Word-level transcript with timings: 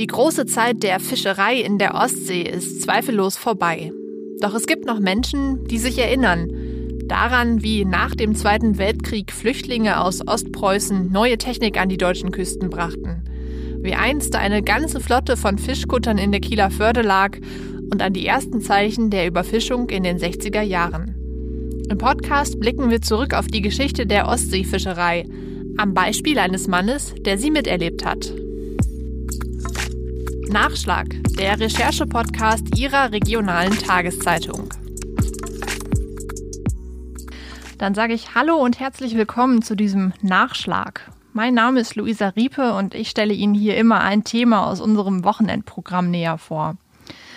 Die 0.00 0.06
große 0.06 0.46
Zeit 0.46 0.82
der 0.82 0.98
Fischerei 0.98 1.60
in 1.60 1.76
der 1.76 1.94
Ostsee 1.94 2.40
ist 2.40 2.80
zweifellos 2.80 3.36
vorbei. 3.36 3.92
Doch 4.40 4.54
es 4.54 4.66
gibt 4.66 4.86
noch 4.86 4.98
Menschen, 4.98 5.66
die 5.66 5.76
sich 5.76 5.98
erinnern 5.98 6.48
daran, 7.04 7.62
wie 7.62 7.84
nach 7.84 8.14
dem 8.14 8.34
Zweiten 8.34 8.78
Weltkrieg 8.78 9.30
Flüchtlinge 9.30 10.00
aus 10.00 10.26
Ostpreußen 10.26 11.12
neue 11.12 11.36
Technik 11.36 11.78
an 11.78 11.90
die 11.90 11.98
deutschen 11.98 12.30
Küsten 12.30 12.70
brachten. 12.70 13.24
Wie 13.82 13.92
einst 13.92 14.36
eine 14.36 14.62
ganze 14.62 15.00
Flotte 15.00 15.36
von 15.36 15.58
Fischkuttern 15.58 16.16
in 16.16 16.32
der 16.32 16.40
Kieler 16.40 16.70
Förde 16.70 17.02
lag 17.02 17.36
und 17.92 18.00
an 18.00 18.14
die 18.14 18.26
ersten 18.26 18.62
Zeichen 18.62 19.10
der 19.10 19.26
Überfischung 19.26 19.90
in 19.90 20.04
den 20.04 20.18
60er 20.18 20.62
Jahren. 20.62 21.14
Im 21.90 21.98
Podcast 21.98 22.58
blicken 22.58 22.88
wir 22.88 23.02
zurück 23.02 23.34
auf 23.34 23.48
die 23.48 23.60
Geschichte 23.60 24.06
der 24.06 24.28
Ostseefischerei, 24.28 25.26
am 25.76 25.92
Beispiel 25.92 26.38
eines 26.38 26.68
Mannes, 26.68 27.12
der 27.20 27.36
sie 27.36 27.50
miterlebt 27.50 28.06
hat. 28.06 28.32
Nachschlag, 30.50 31.06
der 31.38 31.60
Recherche-Podcast 31.60 32.76
Ihrer 32.76 33.12
regionalen 33.12 33.78
Tageszeitung. 33.78 34.68
Dann 37.78 37.94
sage 37.94 38.14
ich 38.14 38.34
Hallo 38.34 38.56
und 38.56 38.80
herzlich 38.80 39.14
willkommen 39.14 39.62
zu 39.62 39.76
diesem 39.76 40.12
Nachschlag. 40.22 41.08
Mein 41.32 41.54
Name 41.54 41.78
ist 41.78 41.94
Luisa 41.94 42.30
Riepe 42.30 42.74
und 42.74 42.96
ich 42.96 43.10
stelle 43.10 43.32
Ihnen 43.32 43.54
hier 43.54 43.76
immer 43.76 44.00
ein 44.00 44.24
Thema 44.24 44.66
aus 44.66 44.80
unserem 44.80 45.22
Wochenendprogramm 45.22 46.10
näher 46.10 46.36
vor. 46.36 46.76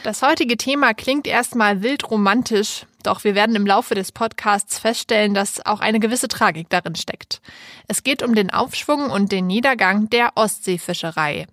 Das 0.04 0.24
heutige 0.24 0.58
Thema 0.58 0.96
klingt 0.96 1.28
erstmal 1.28 1.84
wild 1.84 2.10
romantisch, 2.10 2.88
doch 3.04 3.24
wir 3.24 3.36
werden 3.36 3.56
im 3.56 3.68
Laufe 3.68 3.94
des 3.94 4.12
Podcasts 4.12 4.80
feststellen, 4.80 5.36
dass 5.36 5.64
auch 5.64 5.82
eine 5.82 6.00
gewisse 6.00 6.30
Tragik 6.30 6.68
darin 6.70 6.96
steckt. 6.96 7.42
Es 7.88 8.02
geht 8.02 8.24
um 8.24 8.34
den 8.34 8.50
Aufschwung 8.50 9.12
und 9.12 9.32
den 9.32 9.46
Niedergang 9.46 10.10
der 10.10 10.32
Ostseefischerei. 10.34 11.46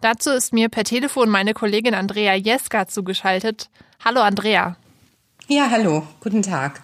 Dazu 0.00 0.30
ist 0.30 0.52
mir 0.52 0.68
per 0.68 0.84
Telefon 0.84 1.28
meine 1.28 1.54
Kollegin 1.54 1.94
Andrea 1.94 2.34
Jeska 2.34 2.86
zugeschaltet. 2.86 3.68
Hallo 4.04 4.20
Andrea. 4.20 4.76
Ja, 5.48 5.70
hallo, 5.70 6.06
guten 6.20 6.42
Tag. 6.42 6.80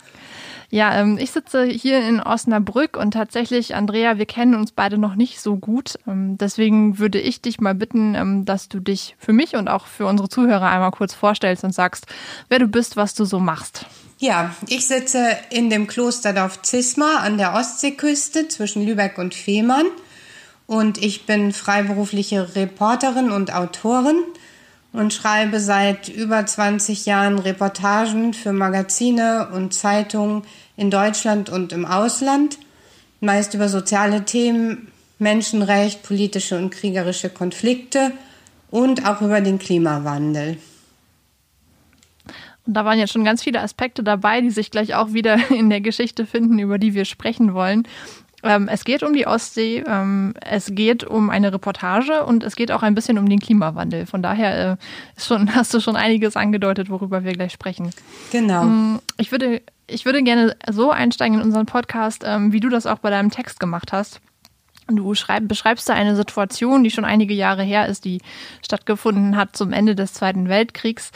Ja, 0.71 0.99
ähm, 0.99 1.19
ich 1.19 1.31
sitze 1.31 1.65
hier 1.65 2.01
in 2.01 2.21
Osnabrück 2.21 2.97
und 2.97 3.13
tatsächlich, 3.13 3.77
Andrea, 3.77 4.19
wir 4.19 4.27
kennen 4.27 4.57
uns 4.57 4.73
beide 4.73 4.99
noch 4.99 5.15
nicht 5.15 5.41
so 5.41 5.57
gut. 5.57 5.95
Ähm, 6.09 6.37
deswegen 6.39 6.99
würde 6.99 7.21
ich 7.21 7.41
dich 7.41 7.61
mal 7.61 7.77
bitten, 7.77 8.17
ähm, 8.17 8.45
dass 8.45 8.69
du 8.69 8.81
dich 8.81 9.15
für 9.21 9.33
mich 9.33 9.55
und 9.55 9.69
auch 9.69 9.87
für 9.87 10.07
unsere 10.07 10.29
Zuhörer 10.29 10.69
einmal 10.69 10.91
kurz 10.91 11.15
vorstellst 11.15 11.63
und 11.63 11.73
sagst, 11.73 12.07
wer 12.49 12.59
du 12.59 12.67
bist, 12.67 12.97
was 12.97 13.15
du 13.15 13.25
so 13.25 13.39
machst. 13.39 13.87
Ja, 14.19 14.53
ich 14.67 14.89
sitze 14.89 15.37
in 15.51 15.71
dem 15.71 15.87
Klosterdorf 15.87 16.63
Zisma 16.63 17.19
an 17.19 17.39
der 17.39 17.55
Ostseeküste 17.55 18.49
zwischen 18.49 18.85
Lübeck 18.85 19.19
und 19.19 19.35
Fehmarn 19.35 19.87
und 20.67 21.03
ich 21.03 21.27
bin 21.27 21.53
freiberufliche 21.53 22.55
Reporterin 22.55 23.31
und 23.31 23.55
Autorin 23.55 24.23
und 24.93 25.13
schreibe 25.13 25.61
seit 25.61 26.09
über 26.09 26.47
20 26.47 27.05
Jahren 27.05 27.39
Reportagen 27.39 28.33
für 28.33 28.53
Magazine 28.53 29.49
und 29.53 29.75
Zeitungen 29.75 30.43
in 30.77 30.91
Deutschland 30.91 31.51
und 31.51 31.73
im 31.73 31.85
Ausland, 31.85 32.59
meist 33.21 33.55
über 33.55 33.69
soziale 33.69 34.25
Themen, 34.25 34.89
Menschenrecht, 35.19 36.03
politische 36.03 36.57
und 36.57 36.71
kriegerische 36.71 37.31
Konflikte 37.31 38.13
und 38.71 39.07
auch 39.07 39.21
über 39.21 39.41
den 39.41 39.59
Klimawandel. 39.59 40.59
Und 42.67 42.75
da 42.75 42.85
waren 42.85 42.99
jetzt 42.99 43.13
schon 43.13 43.25
ganz 43.25 43.43
viele 43.43 43.61
Aspekte 43.61 44.03
dabei, 44.03 44.41
die 44.41 44.51
sich 44.51 44.71
gleich 44.71 44.95
auch 44.95 45.13
wieder 45.13 45.39
in 45.51 45.71
der 45.71 45.81
Geschichte 45.81 46.27
finden, 46.27 46.59
über 46.59 46.79
die 46.79 46.95
wir 46.95 47.05
sprechen 47.05 47.55
wollen. 47.55 47.87
Ähm, 48.45 48.69
es 48.69 48.85
geht 48.85 49.03
um 49.03 49.15
die 49.15 49.27
Ostsee, 49.27 49.83
ähm, 49.87 50.35
es 50.41 50.75
geht 50.75 51.03
um 51.03 51.31
eine 51.31 51.53
Reportage 51.53 52.25
und 52.25 52.45
es 52.45 52.57
geht 52.57 52.71
auch 52.71 52.83
ein 52.83 52.95
bisschen 52.95 53.19
um 53.19 53.29
den 53.29 53.41
Klimawandel. 53.41 54.07
Von 54.07 54.23
daher 54.23 54.73
äh, 54.73 54.77
schon, 55.21 55.55
hast 55.55 55.73
du 55.73 55.81
schon 55.81 55.97
einiges 55.97 56.37
angedeutet, 56.37 56.91
worüber 56.91 57.25
wir 57.25 57.33
gleich 57.33 57.53
sprechen. 57.53 57.91
Genau. 58.31 58.65
Mm, 58.65 59.01
ich 59.17 59.33
würde, 59.33 59.63
ich 59.87 60.05
würde 60.05 60.23
gerne 60.23 60.57
so 60.71 60.91
einsteigen 60.91 61.39
in 61.39 61.43
unseren 61.43 61.67
Podcast, 61.67 62.23
ähm, 62.27 62.53
wie 62.53 62.61
du 62.61 62.69
das 62.69 62.87
auch 62.87 62.99
bei 62.99 63.11
deinem 63.11 63.31
Text 63.31 63.59
gemacht 63.59 63.93
hast. 63.93 64.21
Du 64.87 65.15
schreib, 65.15 65.49
beschreibst 65.49 65.89
da 65.89 65.95
eine 65.95 66.15
Situation, 66.15 66.85
die 66.85 66.91
schon 66.91 67.07
einige 67.07 67.33
Jahre 67.33 67.63
her 67.63 67.89
ist, 67.89 68.05
die 68.05 68.21
stattgefunden 68.63 69.37
hat 69.37 69.57
zum 69.57 69.73
Ende 69.73 69.95
des 69.95 70.13
Zweiten 70.13 70.49
Weltkriegs. 70.49 71.11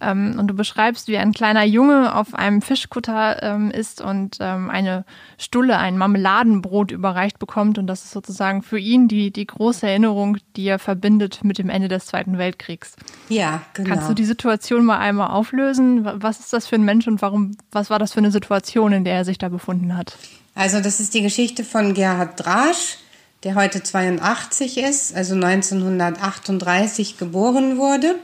Ähm, 0.00 0.36
und 0.38 0.48
du 0.48 0.54
beschreibst, 0.54 1.08
wie 1.08 1.16
ein 1.16 1.32
kleiner 1.32 1.64
Junge 1.64 2.14
auf 2.14 2.34
einem 2.34 2.60
Fischkutter 2.60 3.42
ähm, 3.42 3.70
ist 3.70 4.02
und 4.02 4.36
ähm, 4.40 4.68
eine 4.68 5.06
Stulle, 5.38 5.78
ein 5.78 5.96
Marmeladenbrot 5.96 6.90
überreicht 6.90 7.38
bekommt. 7.38 7.78
Und 7.78 7.86
das 7.86 8.04
ist 8.04 8.10
sozusagen 8.10 8.62
für 8.62 8.78
ihn 8.78 9.08
die, 9.08 9.30
die 9.30 9.46
große 9.46 9.86
Erinnerung, 9.86 10.36
die 10.56 10.66
er 10.66 10.78
verbindet 10.78 11.42
mit 11.44 11.56
dem 11.56 11.70
Ende 11.70 11.88
des 11.88 12.06
Zweiten 12.06 12.36
Weltkriegs. 12.36 12.94
Ja, 13.30 13.62
genau. 13.72 13.88
Kannst 13.88 14.10
du 14.10 14.14
die 14.14 14.24
Situation 14.24 14.84
mal 14.84 14.98
einmal 14.98 15.28
auflösen? 15.28 16.04
Was 16.04 16.40
ist 16.40 16.52
das 16.52 16.66
für 16.66 16.76
ein 16.76 16.84
Mensch 16.84 17.08
und 17.08 17.22
warum, 17.22 17.56
was 17.70 17.88
war 17.88 17.98
das 17.98 18.12
für 18.12 18.18
eine 18.18 18.30
Situation, 18.30 18.92
in 18.92 19.04
der 19.04 19.14
er 19.14 19.24
sich 19.24 19.38
da 19.38 19.48
befunden 19.48 19.96
hat? 19.96 20.18
Also, 20.54 20.80
das 20.80 21.00
ist 21.00 21.14
die 21.14 21.22
Geschichte 21.22 21.64
von 21.64 21.94
Gerhard 21.94 22.44
Drasch 22.44 22.98
der 23.44 23.54
heute 23.54 23.82
82 23.82 24.78
ist, 24.78 25.14
also 25.14 25.34
1938 25.34 27.18
geboren 27.18 27.76
wurde 27.76 28.16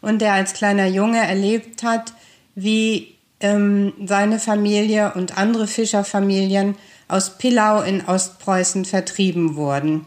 und 0.00 0.20
der 0.20 0.34
als 0.34 0.52
kleiner 0.52 0.86
Junge 0.86 1.26
erlebt 1.26 1.82
hat, 1.82 2.12
wie 2.54 3.16
ähm, 3.40 3.94
seine 4.04 4.38
Familie 4.38 5.12
und 5.14 5.38
andere 5.38 5.66
Fischerfamilien 5.66 6.76
aus 7.08 7.38
Pillau 7.38 7.80
in 7.80 8.04
Ostpreußen 8.04 8.84
vertrieben 8.84 9.56
wurden. 9.56 10.06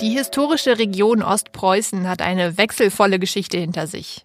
Die 0.00 0.10
historische 0.10 0.78
Region 0.78 1.22
Ostpreußen 1.22 2.08
hat 2.08 2.20
eine 2.20 2.58
wechselvolle 2.58 3.18
Geschichte 3.18 3.56
hinter 3.56 3.86
sich. 3.86 4.24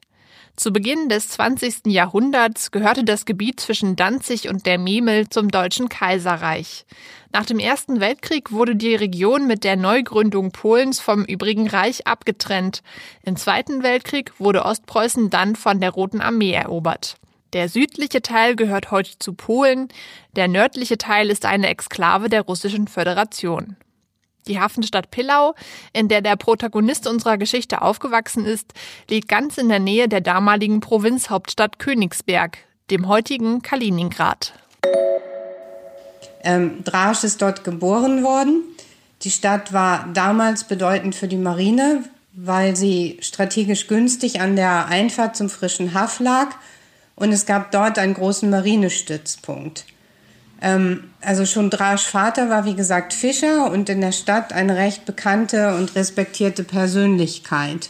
Zu 0.57 0.71
Beginn 0.71 1.09
des 1.09 1.29
20. 1.29 1.87
Jahrhunderts 1.87 2.71
gehörte 2.71 3.03
das 3.03 3.25
Gebiet 3.25 3.59
zwischen 3.59 3.95
Danzig 3.95 4.49
und 4.49 4.65
der 4.65 4.77
Memel 4.77 5.29
zum 5.29 5.49
Deutschen 5.49 5.89
Kaiserreich. 5.89 6.85
Nach 7.31 7.45
dem 7.45 7.57
Ersten 7.57 7.99
Weltkrieg 7.99 8.51
wurde 8.51 8.75
die 8.75 8.93
Region 8.93 9.47
mit 9.47 9.63
der 9.63 9.77
Neugründung 9.77 10.51
Polens 10.51 10.99
vom 10.99 11.23
übrigen 11.23 11.67
Reich 11.67 12.05
abgetrennt. 12.05 12.83
Im 13.23 13.37
Zweiten 13.37 13.81
Weltkrieg 13.81 14.33
wurde 14.39 14.65
Ostpreußen 14.65 15.29
dann 15.29 15.55
von 15.55 15.79
der 15.79 15.91
Roten 15.91 16.21
Armee 16.21 16.51
erobert. 16.51 17.15
Der 17.53 17.67
südliche 17.67 18.21
Teil 18.21 18.55
gehört 18.55 18.91
heute 18.91 19.17
zu 19.19 19.33
Polen, 19.33 19.87
der 20.35 20.47
nördliche 20.47 20.97
Teil 20.97 21.29
ist 21.29 21.45
eine 21.45 21.67
Exklave 21.67 22.29
der 22.29 22.43
Russischen 22.43 22.87
Föderation. 22.87 23.77
Die 24.47 24.59
Hafenstadt 24.59 25.11
Pillau, 25.11 25.53
in 25.93 26.07
der 26.07 26.21
der 26.21 26.35
Protagonist 26.35 27.07
unserer 27.07 27.37
Geschichte 27.37 27.81
aufgewachsen 27.81 28.45
ist, 28.45 28.73
liegt 29.09 29.27
ganz 29.27 29.57
in 29.57 29.69
der 29.69 29.79
Nähe 29.79 30.07
der 30.07 30.21
damaligen 30.21 30.79
Provinzhauptstadt 30.79 31.79
Königsberg, 31.79 32.57
dem 32.89 33.07
heutigen 33.07 33.61
Kaliningrad. 33.61 34.53
Ähm, 36.43 36.83
Drasch 36.83 37.23
ist 37.23 37.41
dort 37.41 37.63
geboren 37.63 38.23
worden. 38.23 38.63
Die 39.21 39.31
Stadt 39.31 39.71
war 39.73 40.09
damals 40.13 40.63
bedeutend 40.63 41.13
für 41.13 41.27
die 41.27 41.37
Marine, 41.37 42.03
weil 42.33 42.75
sie 42.75 43.19
strategisch 43.21 43.87
günstig 43.87 44.41
an 44.41 44.55
der 44.55 44.87
Einfahrt 44.87 45.35
zum 45.35 45.49
frischen 45.49 45.93
Haff 45.93 46.19
lag 46.19 46.55
und 47.15 47.31
es 47.31 47.45
gab 47.45 47.71
dort 47.71 47.99
einen 47.99 48.15
großen 48.15 48.49
Marinestützpunkt. 48.49 49.85
Ähm, 50.61 51.05
also 51.21 51.45
schon 51.45 51.69
Drasch 51.69 52.05
Vater 52.05 52.49
war 52.49 52.65
wie 52.65 52.75
gesagt 52.75 53.13
Fischer 53.13 53.71
und 53.71 53.89
in 53.89 54.01
der 54.01 54.11
Stadt 54.11 54.53
eine 54.53 54.77
recht 54.77 55.05
bekannte 55.05 55.75
und 55.75 55.95
respektierte 55.95 56.63
Persönlichkeit. 56.63 57.89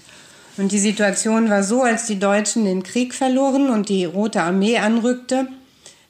Und 0.57 0.71
die 0.71 0.79
Situation 0.79 1.49
war 1.49 1.63
so, 1.63 1.81
als 1.81 2.05
die 2.05 2.19
Deutschen 2.19 2.65
den 2.65 2.83
Krieg 2.83 3.13
verloren 3.13 3.69
und 3.69 3.89
die 3.89 4.05
Rote 4.05 4.41
Armee 4.41 4.77
anrückte, 4.77 5.47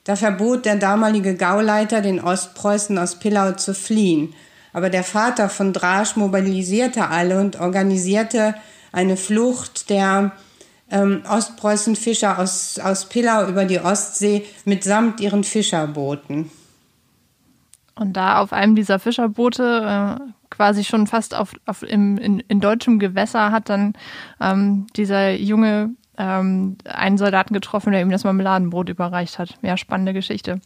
da 0.04 0.16
verbot 0.16 0.64
der 0.64 0.76
damalige 0.76 1.36
Gauleiter 1.36 2.00
den 2.00 2.20
Ostpreußen 2.20 2.98
aus 2.98 3.18
Pillau 3.20 3.52
zu 3.52 3.72
fliehen. 3.72 4.34
Aber 4.72 4.90
der 4.90 5.04
Vater 5.04 5.48
von 5.48 5.72
Drasch 5.72 6.16
mobilisierte 6.16 7.08
alle 7.08 7.40
und 7.40 7.60
organisierte 7.60 8.54
eine 8.90 9.16
Flucht 9.16 9.90
der 9.90 10.32
ähm, 10.92 11.22
Ostpreußen-Fischer 11.28 12.38
aus, 12.38 12.78
aus 12.78 13.08
Pillau 13.08 13.48
über 13.48 13.64
die 13.64 13.80
Ostsee 13.80 14.44
mitsamt 14.64 15.20
ihren 15.20 15.42
Fischerbooten. 15.42 16.50
Und 17.94 18.12
da 18.16 18.38
auf 18.38 18.52
einem 18.52 18.76
dieser 18.76 18.98
Fischerboote, 18.98 20.18
äh, 20.20 20.32
quasi 20.50 20.84
schon 20.84 21.06
fast 21.06 21.34
auf, 21.34 21.54
auf 21.66 21.82
im, 21.82 22.18
in, 22.18 22.40
in 22.40 22.60
deutschem 22.60 22.98
Gewässer, 22.98 23.50
hat 23.50 23.68
dann 23.68 23.94
ähm, 24.40 24.86
dieser 24.96 25.32
junge 25.32 25.90
ähm, 26.18 26.76
einen 26.84 27.18
Soldaten 27.18 27.54
getroffen, 27.54 27.92
der 27.92 28.02
ihm 28.02 28.10
das 28.10 28.24
Marmeladenbrot 28.24 28.88
überreicht 28.88 29.38
hat. 29.38 29.54
Ja, 29.62 29.76
spannende 29.76 30.12
Geschichte. 30.12 30.60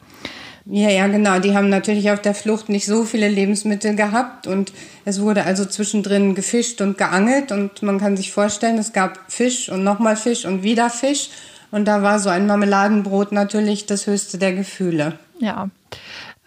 Ja, 0.68 0.90
ja, 0.90 1.06
genau. 1.06 1.38
Die 1.38 1.56
haben 1.56 1.68
natürlich 1.68 2.10
auf 2.10 2.20
der 2.20 2.34
Flucht 2.34 2.68
nicht 2.68 2.86
so 2.86 3.04
viele 3.04 3.28
Lebensmittel 3.28 3.94
gehabt 3.94 4.48
und 4.48 4.72
es 5.04 5.20
wurde 5.20 5.44
also 5.44 5.64
zwischendrin 5.64 6.34
gefischt 6.34 6.80
und 6.80 6.98
geangelt 6.98 7.52
und 7.52 7.82
man 7.82 7.98
kann 7.98 8.16
sich 8.16 8.32
vorstellen, 8.32 8.76
es 8.76 8.92
gab 8.92 9.30
Fisch 9.30 9.68
und 9.68 9.84
nochmal 9.84 10.16
Fisch 10.16 10.44
und 10.44 10.64
wieder 10.64 10.90
Fisch 10.90 11.30
und 11.70 11.86
da 11.86 12.02
war 12.02 12.18
so 12.18 12.30
ein 12.30 12.48
Marmeladenbrot 12.48 13.30
natürlich 13.30 13.86
das 13.86 14.08
höchste 14.08 14.38
der 14.38 14.54
Gefühle. 14.54 15.18
Ja. 15.38 15.68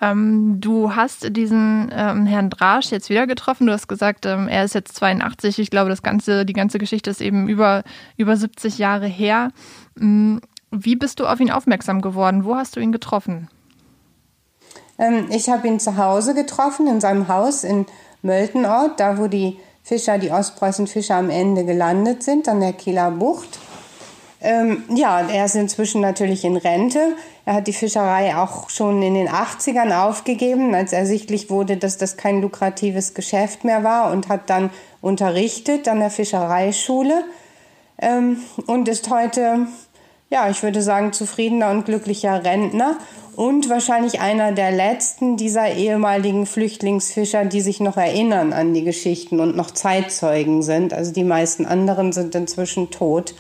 Ähm, 0.01 0.60
du 0.60 0.95
hast 0.95 1.36
diesen 1.36 1.89
ähm, 1.94 2.25
Herrn 2.25 2.50
Drasch 2.50 2.92
jetzt 2.92 3.10
wieder 3.10 3.27
getroffen. 3.27 3.68
Du 3.68 3.74
hast 3.74 3.88
gesagt, 3.88 4.25
ähm, 4.25 4.48
er 4.48 4.63
ist 4.63 4.75
jetzt 4.75 4.95
82. 4.95 5.60
Ich 5.60 5.69
glaube, 5.69 5.89
das 5.89 6.04
ganze, 6.04 6.45
die 6.45 6.54
ganze 6.54 6.80
Geschichte 6.80 7.10
ist 7.10 7.22
eben 7.22 7.48
über, 7.48 7.83
über 8.18 8.36
70 8.36 8.77
Jahre 8.77 9.07
her. 9.07 9.51
Ähm, 10.00 10.42
wie 10.72 10.95
bist 10.95 11.19
du 11.19 11.25
auf 11.25 11.39
ihn 11.39 11.51
aufmerksam 11.51 12.01
geworden? 12.01 12.45
Wo 12.45 12.56
hast 12.56 12.75
du 12.75 12.80
ihn 12.80 12.92
getroffen? 12.92 13.50
Ähm, 15.00 15.28
ich 15.30 15.50
habe 15.50 15.68
ihn 15.68 15.80
zu 15.80 15.98
Hause 15.98 16.36
getroffen, 16.36 16.88
in 16.88 17.01
seinem 17.01 17.28
Haus 17.28 17.63
in 17.63 17.86
Möltenort, 18.22 19.00
da 19.00 19.18
wo 19.18 19.28
die 19.28 19.57
Fischer, 19.81 20.18
die 20.19 20.30
Ostpreußen-Fischer 20.30 21.16
am 21.16 21.30
Ende 21.30 21.66
gelandet 21.66 22.22
sind, 22.22 22.48
an 22.48 22.60
der 22.60 22.74
Kieler 22.74 23.10
Bucht. 23.10 23.60
Ähm, 24.42 24.84
ja, 24.94 25.22
er 25.22 25.46
ist 25.46 25.56
inzwischen 25.56 26.00
natürlich 26.00 26.46
in 26.46 26.56
Rente. 26.56 27.16
Er 27.46 27.56
hat 27.56 27.68
die 27.68 27.74
Fischerei 27.74 28.38
auch 28.38 28.69
schon 28.69 29.01
in 29.01 29.13
den 29.13 29.28
80ern 29.28 30.04
aufgegeben, 30.04 30.74
als 30.75 30.94
ersichtlich 30.94 31.50
wurde, 31.50 31.78
dass 31.78 31.98
das 31.98 32.16
kein 32.16 32.42
lukratives 32.42 33.13
Geschäft 33.13 33.63
mehr 33.66 33.84
war 33.84 34.12
und 34.12 34.30
hat 34.30 34.50
dann 34.50 34.69
unterrichtet 35.01 35.88
an 35.88 36.00
der 36.00 36.10
Fischereischule 36.10 37.25
ähm, 38.01 38.42
und 38.68 38.88
ist 38.88 39.10
heute, 39.10 39.68
ja, 40.30 40.50
ich 40.50 40.62
würde 40.64 40.81
sagen, 40.81 41.14
zufriedener 41.14 41.72
und 41.72 41.86
glücklicher 41.86 42.44
Rentner 42.44 42.98
und 43.36 43.70
wahrscheinlich 43.70 44.20
einer 44.20 44.52
der 44.52 44.72
letzten 44.72 45.38
dieser 45.38 45.74
ehemaligen 45.74 46.46
Flüchtlingsfischer, 46.46 47.46
die 47.46 47.62
sich 47.62 47.80
noch 47.80 47.98
erinnern 47.98 48.54
an 48.54 48.74
die 48.74 48.84
Geschichten 48.84 49.40
und 49.40 49.56
noch 49.56 49.72
Zeitzeugen 49.72 50.62
sind. 50.62 50.94
Also 50.94 51.14
die 51.14 51.24
meisten 51.24 51.66
anderen 51.66 52.12
sind 52.12 52.36
inzwischen 52.36 52.92
tot. 52.92 53.34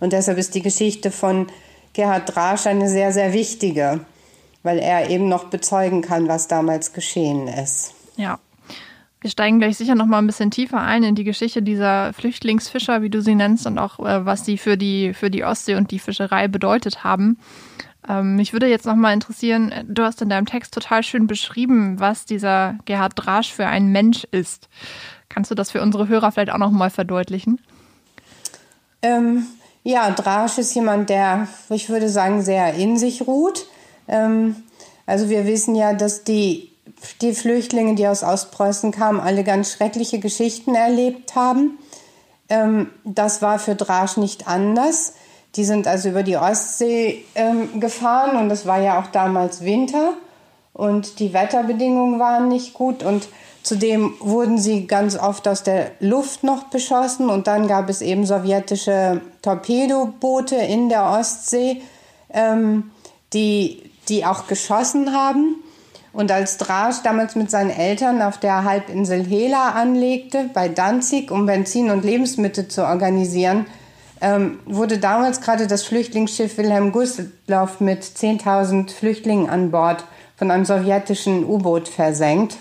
Und 0.00 0.12
deshalb 0.12 0.38
ist 0.38 0.54
die 0.54 0.62
Geschichte 0.62 1.10
von 1.10 1.46
Gerhard 1.92 2.34
Drasch 2.34 2.66
eine 2.66 2.88
sehr, 2.88 3.12
sehr 3.12 3.32
wichtige, 3.32 4.00
weil 4.62 4.78
er 4.78 5.08
eben 5.08 5.28
noch 5.28 5.44
bezeugen 5.44 6.02
kann, 6.02 6.28
was 6.28 6.48
damals 6.48 6.92
geschehen 6.92 7.46
ist. 7.46 7.94
Ja. 8.16 8.38
Wir 9.24 9.30
steigen 9.30 9.58
gleich 9.58 9.78
sicher 9.78 9.94
noch 9.94 10.04
mal 10.04 10.18
ein 10.18 10.26
bisschen 10.26 10.50
tiefer 10.50 10.82
ein 10.82 11.02
in 11.02 11.14
die 11.14 11.24
Geschichte 11.24 11.62
dieser 11.62 12.12
Flüchtlingsfischer, 12.12 13.00
wie 13.00 13.08
du 13.08 13.22
sie 13.22 13.34
nennst, 13.34 13.66
und 13.66 13.78
auch 13.78 13.98
äh, 13.98 14.26
was 14.26 14.44
sie 14.44 14.58
für 14.58 14.76
die, 14.76 15.14
für 15.14 15.30
die 15.30 15.44
Ostsee 15.44 15.76
und 15.76 15.90
die 15.92 15.98
Fischerei 15.98 16.46
bedeutet 16.46 17.04
haben. 17.04 17.38
Ähm, 18.06 18.36
mich 18.36 18.52
würde 18.52 18.66
jetzt 18.66 18.84
noch 18.84 18.96
mal 18.96 19.14
interessieren, 19.14 19.72
du 19.88 20.02
hast 20.02 20.20
in 20.20 20.28
deinem 20.28 20.44
Text 20.44 20.74
total 20.74 21.02
schön 21.02 21.26
beschrieben, 21.26 21.98
was 22.00 22.26
dieser 22.26 22.76
Gerhard 22.84 23.14
Drasch 23.16 23.50
für 23.50 23.66
ein 23.66 23.86
Mensch 23.86 24.24
ist. 24.30 24.68
Kannst 25.30 25.50
du 25.50 25.54
das 25.54 25.70
für 25.70 25.80
unsere 25.80 26.06
Hörer 26.06 26.30
vielleicht 26.30 26.52
auch 26.52 26.58
noch 26.58 26.70
mal 26.70 26.90
verdeutlichen? 26.90 27.62
Ähm, 29.00 29.46
ja, 29.84 30.10
Drasch 30.10 30.58
ist 30.58 30.74
jemand, 30.74 31.08
der, 31.08 31.48
ich 31.70 31.88
würde 31.88 32.10
sagen, 32.10 32.42
sehr 32.42 32.74
in 32.74 32.98
sich 32.98 33.26
ruht. 33.26 33.64
Ähm, 34.06 34.56
also 35.06 35.30
wir 35.30 35.46
wissen 35.46 35.74
ja, 35.74 35.94
dass 35.94 36.24
die, 36.24 36.73
die 37.20 37.34
Flüchtlinge, 37.34 37.94
die 37.94 38.06
aus 38.06 38.22
Ostpreußen 38.22 38.92
kamen, 38.92 39.20
alle 39.20 39.44
ganz 39.44 39.72
schreckliche 39.72 40.18
Geschichten 40.18 40.74
erlebt 40.74 41.34
haben. 41.34 41.78
Ähm, 42.48 42.90
das 43.04 43.42
war 43.42 43.58
für 43.58 43.74
Drasch 43.74 44.16
nicht 44.16 44.46
anders. 44.46 45.14
Die 45.56 45.64
sind 45.64 45.86
also 45.86 46.08
über 46.08 46.22
die 46.22 46.36
Ostsee 46.36 47.24
ähm, 47.34 47.80
gefahren 47.80 48.36
und 48.36 48.50
es 48.50 48.66
war 48.66 48.80
ja 48.80 49.00
auch 49.00 49.06
damals 49.08 49.64
Winter 49.64 50.14
und 50.72 51.20
die 51.20 51.32
Wetterbedingungen 51.32 52.18
waren 52.18 52.48
nicht 52.48 52.74
gut 52.74 53.02
und 53.02 53.28
Zudem 53.64 54.12
wurden 54.20 54.58
sie 54.58 54.86
ganz 54.86 55.18
oft 55.18 55.48
aus 55.48 55.62
der 55.62 55.92
Luft 55.98 56.44
noch 56.44 56.64
beschossen 56.64 57.30
und 57.30 57.46
dann 57.46 57.66
gab 57.66 57.88
es 57.88 58.02
eben 58.02 58.26
sowjetische 58.26 59.22
Torpedoboote 59.40 60.56
in 60.56 60.90
der 60.90 61.04
Ostsee, 61.04 61.80
ähm, 62.28 62.90
die, 63.32 63.90
die 64.10 64.26
auch 64.26 64.48
geschossen 64.48 65.14
haben. 65.14 65.63
Und 66.14 66.30
als 66.30 66.58
Drasch 66.58 67.02
damals 67.02 67.34
mit 67.34 67.50
seinen 67.50 67.70
Eltern 67.70 68.22
auf 68.22 68.38
der 68.38 68.62
Halbinsel 68.62 69.24
Hela 69.24 69.70
anlegte, 69.70 70.48
bei 70.54 70.68
Danzig, 70.68 71.32
um 71.32 71.44
Benzin 71.44 71.90
und 71.90 72.04
Lebensmittel 72.04 72.68
zu 72.68 72.86
organisieren, 72.86 73.66
ähm, 74.20 74.60
wurde 74.64 74.98
damals 74.98 75.40
gerade 75.40 75.66
das 75.66 75.82
Flüchtlingsschiff 75.82 76.56
Wilhelm 76.56 76.92
Gustloff 76.92 77.80
mit 77.80 78.04
10.000 78.04 78.90
Flüchtlingen 78.92 79.50
an 79.50 79.72
Bord 79.72 80.04
von 80.36 80.52
einem 80.52 80.64
sowjetischen 80.64 81.44
U-Boot 81.44 81.88
versenkt. 81.88 82.56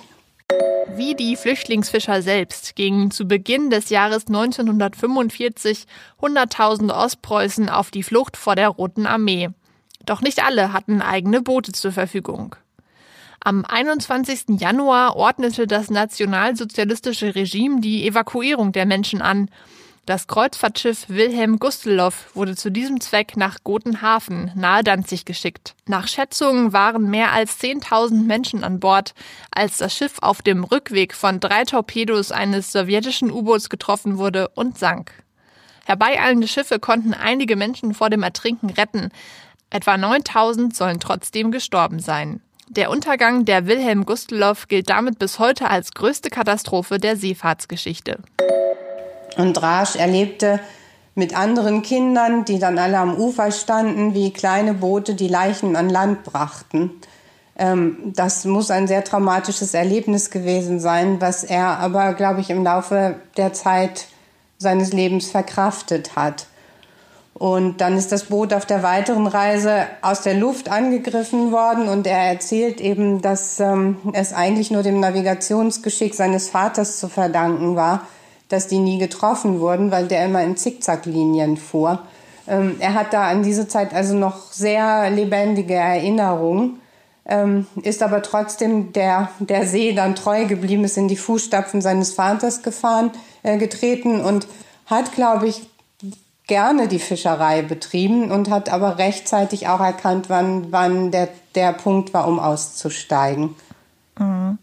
Wie 0.95 1.15
die 1.15 1.35
Flüchtlingsfischer 1.35 2.23
selbst 2.23 2.75
gingen 2.75 3.11
zu 3.11 3.25
Beginn 3.25 3.69
des 3.69 3.89
Jahres 3.89 4.27
1945 4.27 5.85
Hunderttausende 6.19 6.95
Ostpreußen 6.95 7.69
auf 7.69 7.91
die 7.91 8.03
Flucht 8.03 8.35
vor 8.35 8.55
der 8.55 8.69
Roten 8.69 9.05
Armee. 9.05 9.49
Doch 10.05 10.21
nicht 10.21 10.43
alle 10.43 10.73
hatten 10.73 11.01
eigene 11.01 11.41
Boote 11.41 11.71
zur 11.71 11.91
Verfügung. 11.91 12.55
Am 13.45 13.65
21. 13.65 14.59
Januar 14.59 15.17
ordnete 15.17 15.67
das 15.67 15.89
nationalsozialistische 15.89 17.35
Regime 17.35 17.81
die 17.81 18.07
Evakuierung 18.07 18.71
der 18.71 18.85
Menschen 18.85 19.21
an 19.21 19.49
das 20.05 20.27
Kreuzfahrtschiff 20.27 21.05
Wilhelm 21.07 21.59
Gustelow 21.59 22.13
wurde 22.33 22.57
zu 22.57 22.69
diesem 22.69 22.99
Zweck 22.99 23.37
nach 23.37 23.63
Gotenhafen 23.63 24.51
nahe 24.53 24.83
Danzig 24.83 25.23
geschickt. 25.23 25.75
Nach 25.87 26.09
Schätzungen 26.09 26.73
waren 26.73 27.09
mehr 27.09 27.31
als 27.31 27.61
10.000 27.61 28.25
Menschen 28.25 28.65
an 28.65 28.81
Bord, 28.81 29.13
als 29.49 29.77
das 29.77 29.95
Schiff 29.95 30.17
auf 30.21 30.41
dem 30.41 30.65
Rückweg 30.65 31.13
von 31.13 31.39
drei 31.39 31.63
Torpedos 31.63 32.33
eines 32.33 32.73
sowjetischen 32.73 33.31
U-Boots 33.31 33.69
getroffen 33.69 34.17
wurde 34.17 34.49
und 34.49 34.77
sank. 34.77 35.23
Herbeieilende 35.85 36.49
Schiffe 36.49 36.79
konnten 36.79 37.13
einige 37.13 37.55
Menschen 37.55 37.93
vor 37.93 38.09
dem 38.09 38.23
Ertrinken 38.23 38.71
retten. 38.71 39.09
Etwa 39.69 39.97
9000 39.97 40.75
sollen 40.75 40.99
trotzdem 40.99 41.51
gestorben 41.51 41.99
sein. 41.99 42.41
Der 42.75 42.89
Untergang 42.89 43.45
der 43.45 43.67
Wilhelm 43.67 44.03
Gustelow 44.03 44.55
gilt 44.67 44.89
damit 44.89 45.19
bis 45.19 45.37
heute 45.37 45.69
als 45.69 45.91
größte 45.91 46.31
Katastrophe 46.31 46.97
der 46.97 47.15
Seefahrtsgeschichte. 47.15 48.17
Und 49.37 49.61
Rasch 49.61 49.95
erlebte 49.95 50.59
mit 51.13 51.37
anderen 51.37 51.83
Kindern, 51.83 52.45
die 52.45 52.57
dann 52.57 52.79
alle 52.79 52.97
am 52.97 53.15
Ufer 53.15 53.51
standen, 53.51 54.15
wie 54.15 54.33
kleine 54.33 54.73
Boote 54.73 55.13
die 55.13 55.27
Leichen 55.27 55.75
an 55.75 55.87
Land 55.87 56.23
brachten. 56.23 56.89
Ähm, 57.59 58.11
das 58.15 58.43
muss 58.45 58.71
ein 58.71 58.87
sehr 58.87 59.03
traumatisches 59.03 59.75
Erlebnis 59.75 60.31
gewesen 60.31 60.79
sein, 60.79 61.21
was 61.21 61.43
er 61.43 61.77
aber, 61.77 62.15
glaube 62.15 62.41
ich, 62.41 62.49
im 62.49 62.63
Laufe 62.63 63.17
der 63.37 63.53
Zeit 63.53 64.07
seines 64.57 64.93
Lebens 64.93 65.29
verkraftet 65.29 66.15
hat. 66.15 66.47
Und 67.33 67.81
dann 67.81 67.97
ist 67.97 68.11
das 68.11 68.25
Boot 68.25 68.53
auf 68.53 68.65
der 68.65 68.83
weiteren 68.83 69.25
Reise 69.25 69.87
aus 70.01 70.21
der 70.21 70.35
Luft 70.35 70.69
angegriffen 70.69 71.51
worden 71.51 71.89
und 71.89 72.05
er 72.05 72.19
erzählt 72.19 72.79
eben, 72.79 73.21
dass 73.21 73.59
ähm, 73.59 73.97
es 74.13 74.33
eigentlich 74.33 74.69
nur 74.69 74.83
dem 74.83 74.99
Navigationsgeschick 74.99 76.13
seines 76.13 76.49
Vaters 76.49 76.99
zu 76.99 77.09
verdanken 77.09 77.75
war, 77.75 78.05
dass 78.49 78.67
die 78.67 78.77
nie 78.77 78.99
getroffen 78.99 79.59
wurden, 79.59 79.89
weil 79.89 80.07
der 80.07 80.25
immer 80.25 80.43
in 80.43 80.57
Zickzacklinien 80.57 81.57
fuhr. 81.57 82.03
Ähm, 82.47 82.75
er 82.79 82.93
hat 82.93 83.13
da 83.13 83.27
an 83.27 83.41
diese 83.41 83.67
Zeit 83.67 83.93
also 83.93 84.15
noch 84.15 84.51
sehr 84.51 85.09
lebendige 85.09 85.73
Erinnerungen, 85.73 86.79
ähm, 87.25 87.65
ist 87.81 88.03
aber 88.03 88.21
trotzdem 88.21 88.93
der, 88.93 89.29
der 89.39 89.65
See 89.65 89.93
dann 89.93 90.13
treu 90.13 90.45
geblieben, 90.45 90.83
ist 90.83 90.97
in 90.97 91.07
die 91.07 91.17
Fußstapfen 91.17 91.81
seines 91.81 92.13
Vaters 92.13 92.61
gefahren, 92.61 93.11
äh, 93.41 93.57
getreten 93.57 94.21
und 94.21 94.47
hat, 94.85 95.13
glaube 95.13 95.47
ich, 95.47 95.72
gerne 96.53 96.87
die 96.87 96.99
Fischerei 96.99 97.63
betrieben 97.63 98.29
und 98.29 98.47
hat 98.51 98.71
aber 98.71 98.99
rechtzeitig 98.99 99.67
auch 99.69 99.79
erkannt, 99.79 100.29
wann, 100.29 100.71
wann 100.71 101.09
der, 101.09 101.29
der 101.55 101.73
Punkt 101.73 102.13
war, 102.13 102.27
um 102.27 102.37
auszusteigen. 102.39 103.55
Mhm. 104.19 104.59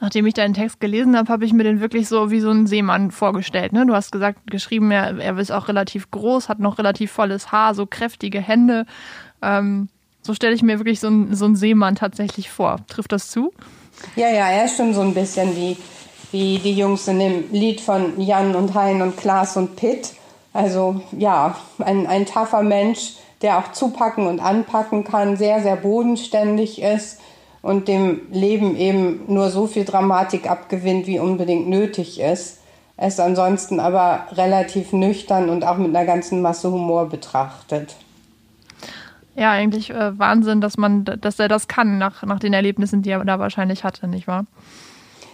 Nachdem 0.00 0.24
ich 0.24 0.32
deinen 0.32 0.54
Text 0.54 0.80
gelesen 0.80 1.18
habe, 1.18 1.30
habe 1.30 1.44
ich 1.44 1.52
mir 1.52 1.64
den 1.64 1.82
wirklich 1.82 2.08
so 2.08 2.30
wie 2.30 2.40
so 2.40 2.48
einen 2.48 2.66
Seemann 2.66 3.10
vorgestellt. 3.10 3.74
Ne? 3.74 3.84
Du 3.84 3.92
hast 3.92 4.10
gesagt, 4.10 4.50
geschrieben, 4.50 4.90
er, 4.90 5.18
er 5.18 5.36
ist 5.36 5.52
auch 5.52 5.68
relativ 5.68 6.10
groß, 6.10 6.48
hat 6.48 6.60
noch 6.60 6.78
relativ 6.78 7.12
volles 7.12 7.52
Haar, 7.52 7.74
so 7.74 7.84
kräftige 7.84 8.40
Hände. 8.40 8.86
Ähm, 9.42 9.90
so 10.22 10.32
stelle 10.32 10.54
ich 10.54 10.62
mir 10.62 10.78
wirklich 10.78 11.00
so, 11.00 11.08
ein, 11.08 11.34
so 11.34 11.44
einen 11.44 11.56
Seemann 11.56 11.94
tatsächlich 11.94 12.48
vor. 12.48 12.78
Trifft 12.86 13.12
das 13.12 13.28
zu? 13.28 13.52
Ja, 14.16 14.30
ja, 14.30 14.48
er 14.48 14.64
ist 14.64 14.78
schon 14.78 14.94
so 14.94 15.02
ein 15.02 15.12
bisschen 15.12 15.54
wie, 15.54 15.76
wie 16.32 16.58
die 16.58 16.72
Jungs 16.72 17.06
in 17.06 17.18
dem 17.18 17.52
Lied 17.52 17.82
von 17.82 18.18
Jan 18.18 18.54
und 18.54 18.72
Hein 18.72 19.02
und 19.02 19.18
Klaas 19.18 19.58
und 19.58 19.76
Pitt. 19.76 20.14
Also 20.58 21.00
ja, 21.16 21.54
ein, 21.78 22.08
ein 22.08 22.26
taffer 22.26 22.64
Mensch, 22.64 23.12
der 23.42 23.58
auch 23.58 23.70
zupacken 23.70 24.26
und 24.26 24.40
anpacken 24.40 25.04
kann, 25.04 25.36
sehr, 25.36 25.62
sehr 25.62 25.76
bodenständig 25.76 26.82
ist 26.82 27.20
und 27.62 27.86
dem 27.86 28.22
Leben 28.32 28.74
eben 28.74 29.20
nur 29.28 29.50
so 29.50 29.68
viel 29.68 29.84
Dramatik 29.84 30.50
abgewinnt, 30.50 31.06
wie 31.06 31.20
unbedingt 31.20 31.68
nötig 31.68 32.18
ist. 32.18 32.58
Es 32.96 33.20
ansonsten 33.20 33.78
aber 33.78 34.26
relativ 34.32 34.92
nüchtern 34.92 35.48
und 35.48 35.64
auch 35.64 35.76
mit 35.76 35.94
einer 35.94 36.04
ganzen 36.04 36.42
Masse 36.42 36.72
Humor 36.72 37.08
betrachtet. 37.08 37.94
Ja, 39.36 39.52
eigentlich 39.52 39.90
äh, 39.90 40.18
Wahnsinn, 40.18 40.60
dass 40.60 40.76
man, 40.76 41.04
dass 41.04 41.38
er 41.38 41.46
das 41.46 41.68
kann 41.68 41.98
nach, 41.98 42.24
nach 42.24 42.40
den 42.40 42.52
Erlebnissen, 42.52 43.02
die 43.02 43.10
er 43.10 43.24
da 43.24 43.38
wahrscheinlich 43.38 43.84
hatte, 43.84 44.08
nicht 44.08 44.26
wahr? 44.26 44.44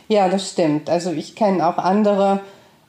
Ja, 0.08 0.28
das 0.28 0.50
stimmt. 0.50 0.90
Also 0.90 1.12
ich 1.12 1.34
kenne 1.34 1.66
auch 1.66 1.78
andere, 1.78 2.40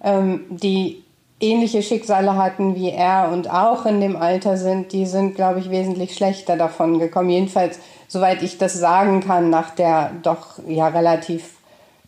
ähm, 0.03 0.41
die 0.49 1.04
ähnliche 1.51 1.81
Schicksale 1.81 2.35
hatten 2.35 2.75
wie 2.75 2.91
er 2.91 3.29
und 3.31 3.49
auch 3.49 3.85
in 3.85 4.01
dem 4.01 4.15
Alter 4.15 4.57
sind, 4.57 4.91
die 4.91 5.05
sind, 5.05 5.35
glaube 5.35 5.59
ich, 5.59 5.69
wesentlich 5.69 6.15
schlechter 6.15 6.57
davon 6.57 6.99
gekommen. 6.99 7.29
Jedenfalls 7.29 7.79
soweit 8.07 8.41
ich 8.43 8.57
das 8.57 8.73
sagen 8.73 9.21
kann, 9.21 9.49
nach 9.49 9.71
der 9.71 10.11
doch 10.21 10.59
ja 10.67 10.87
relativ 10.87 11.55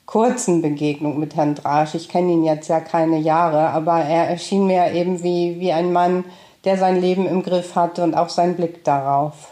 kurzen 0.06 0.62
Begegnung 0.62 1.20
mit 1.20 1.36
Herrn 1.36 1.56
Drasch. 1.56 1.96
Ich 1.96 2.08
kenne 2.08 2.32
ihn 2.32 2.44
jetzt 2.44 2.70
ja 2.70 2.79
keine 2.79 3.17
Jahre, 3.17 3.70
aber 3.70 4.00
er 4.00 4.29
erschien 4.29 4.67
mir 4.67 4.94
eben 4.94 5.22
wie, 5.22 5.60
wie 5.60 5.74
ein 5.74 5.91
Mann, 5.91 6.24
der 6.63 6.77
sein 6.77 7.00
Leben 7.00 7.27
im 7.27 7.44
Griff 7.44 7.75
hatte 7.75 8.03
und 8.03 8.15
auch 8.15 8.29
seinen 8.29 8.56
Blick 8.56 8.84
darauf. 8.84 9.51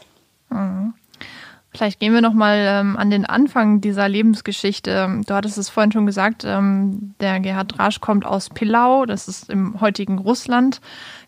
Mhm. 0.49 0.93
Vielleicht 1.75 1.99
gehen 1.99 2.13
wir 2.13 2.21
noch 2.21 2.33
mal 2.33 2.57
ähm, 2.57 2.97
an 2.97 3.09
den 3.09 3.25
Anfang 3.25 3.81
dieser 3.81 4.07
Lebensgeschichte. 4.07 5.21
Du 5.27 5.33
hattest 5.33 5.57
es 5.57 5.69
vorhin 5.69 5.91
schon 5.91 6.05
gesagt, 6.05 6.43
ähm, 6.45 7.13
der 7.19 7.39
Gerhard 7.39 7.77
Drasch 7.77 7.99
kommt 7.99 8.25
aus 8.25 8.49
Pilau, 8.49 9.05
das 9.05 9.27
ist 9.27 9.49
im 9.49 9.81
heutigen 9.81 10.17
Russland, 10.17 10.79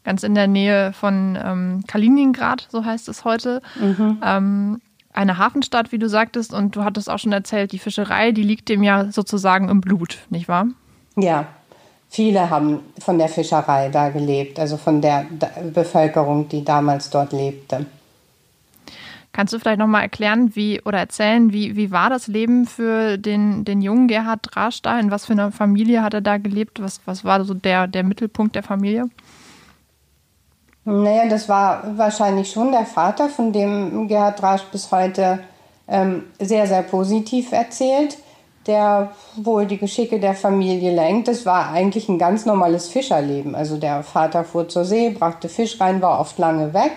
ganz 0.03 0.23
in 0.23 0.35
der 0.35 0.47
Nähe 0.47 0.93
von 0.93 1.37
ähm, 1.43 1.83
Kaliningrad, 1.87 2.67
so 2.69 2.85
heißt 2.85 3.09
es 3.09 3.25
heute. 3.25 3.61
Mhm. 3.79 4.21
Ähm, 4.23 4.81
eine 5.13 5.37
Hafenstadt, 5.37 5.91
wie 5.91 5.99
du 5.99 6.07
sagtest, 6.07 6.53
und 6.53 6.75
du 6.75 6.83
hattest 6.83 7.09
auch 7.09 7.19
schon 7.19 7.31
erzählt, 7.31 7.71
die 7.71 7.79
Fischerei, 7.79 8.31
die 8.31 8.43
liegt 8.43 8.69
dem 8.69 8.83
ja 8.83 9.11
sozusagen 9.11 9.67
im 9.67 9.81
Blut, 9.81 10.19
nicht 10.29 10.47
wahr? 10.47 10.67
Ja, 11.15 11.47
viele 12.07 12.49
haben 12.49 12.81
von 12.99 13.17
der 13.17 13.27
Fischerei 13.27 13.89
da 13.89 14.09
gelebt, 14.09 14.59
also 14.59 14.77
von 14.77 15.01
der 15.01 15.25
Bevölkerung, 15.73 16.47
die 16.47 16.63
damals 16.63 17.09
dort 17.09 17.33
lebte. 17.33 17.87
Kannst 19.37 19.53
du 19.53 19.59
vielleicht 19.59 19.77
nochmal 19.77 20.01
erklären, 20.01 20.55
wie 20.55 20.81
oder 20.81 20.97
erzählen, 20.97 21.53
wie, 21.53 21.75
wie 21.75 21.91
war 21.91 22.09
das 22.09 22.25
Leben 22.25 22.65
für 22.65 23.19
den, 23.19 23.65
den 23.65 23.83
jungen 23.83 24.07
Gerhard 24.07 24.39
Drasch 24.49 24.81
da? 24.81 24.99
In 24.99 25.11
was 25.11 25.27
für 25.27 25.33
einer 25.33 25.51
Familie 25.51 26.01
hat 26.01 26.15
er 26.15 26.21
da 26.21 26.39
gelebt? 26.39 26.81
Was, 26.81 27.01
was 27.05 27.23
war 27.23 27.45
so 27.45 27.53
der, 27.53 27.85
der 27.85 28.03
Mittelpunkt 28.03 28.55
der 28.55 28.63
Familie? 28.63 29.05
Naja, 30.85 31.29
das 31.29 31.47
war 31.47 31.83
wahrscheinlich 31.99 32.49
schon 32.49 32.71
der 32.71 32.87
Vater, 32.87 33.29
von 33.29 33.53
dem 33.53 34.07
Gerhard 34.07 34.41
Drasch 34.41 34.63
bis 34.71 34.91
heute 34.91 35.37
ähm, 35.87 36.23
sehr, 36.39 36.65
sehr 36.65 36.81
positiv 36.81 37.51
erzählt, 37.51 38.17
der 38.65 39.11
wohl 39.35 39.67
die 39.67 39.77
Geschicke 39.77 40.19
der 40.19 40.33
Familie 40.33 40.95
lenkt. 40.95 41.27
Das 41.27 41.45
war 41.45 41.69
eigentlich 41.69 42.09
ein 42.09 42.17
ganz 42.17 42.47
normales 42.47 42.89
Fischerleben. 42.89 43.53
Also 43.53 43.77
der 43.77 44.01
Vater 44.01 44.43
fuhr 44.43 44.67
zur 44.67 44.83
See, 44.83 45.11
brachte 45.11 45.47
Fisch 45.47 45.79
rein, 45.79 46.01
war 46.01 46.19
oft 46.19 46.39
lange 46.39 46.73
weg. 46.73 46.93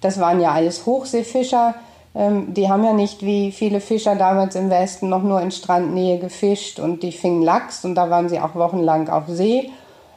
Das 0.00 0.20
waren 0.20 0.40
ja 0.40 0.52
alles 0.52 0.86
Hochseefischer. 0.86 1.74
Ähm, 2.14 2.54
die 2.54 2.68
haben 2.68 2.84
ja 2.84 2.92
nicht 2.92 3.22
wie 3.22 3.52
viele 3.52 3.80
Fischer 3.80 4.16
damals 4.16 4.54
im 4.54 4.70
Westen 4.70 5.08
noch 5.08 5.22
nur 5.22 5.40
in 5.40 5.50
Strandnähe 5.50 6.18
gefischt 6.18 6.78
und 6.78 7.02
die 7.02 7.12
fingen 7.12 7.42
Lachs 7.42 7.84
und 7.84 7.94
da 7.94 8.10
waren 8.10 8.28
sie 8.28 8.40
auch 8.40 8.54
wochenlang 8.54 9.08
auf 9.08 9.24
See. 9.28 9.70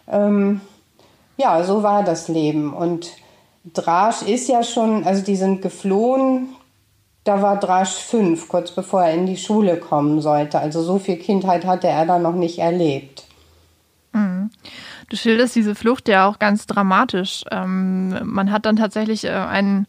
Ähm, 0.07 0.61
ja, 1.37 1.63
so 1.63 1.83
war 1.83 2.03
das 2.03 2.27
Leben. 2.27 2.73
Und 2.73 3.11
Drasch 3.73 4.21
ist 4.23 4.47
ja 4.47 4.63
schon, 4.63 5.03
also 5.03 5.23
die 5.23 5.35
sind 5.35 5.61
geflohen, 5.61 6.49
da 7.23 7.41
war 7.41 7.59
Drasch 7.59 7.93
fünf, 7.93 8.47
kurz 8.47 8.71
bevor 8.71 9.03
er 9.03 9.13
in 9.13 9.27
die 9.27 9.37
Schule 9.37 9.77
kommen 9.77 10.21
sollte. 10.21 10.59
Also 10.59 10.81
so 10.81 10.97
viel 10.97 11.17
Kindheit 11.17 11.65
hatte 11.65 11.87
er 11.87 12.05
da 12.05 12.17
noch 12.17 12.33
nicht 12.33 12.59
erlebt. 12.59 13.25
Mhm. 14.13 14.49
Du 15.11 15.17
schilderst 15.17 15.57
diese 15.57 15.75
Flucht 15.75 16.07
ja 16.07 16.25
auch 16.25 16.39
ganz 16.39 16.67
dramatisch. 16.67 17.43
Ähm, 17.51 18.17
man 18.23 18.49
hat 18.49 18.65
dann 18.65 18.77
tatsächlich 18.77 19.25
äh, 19.25 19.31
einen, 19.31 19.85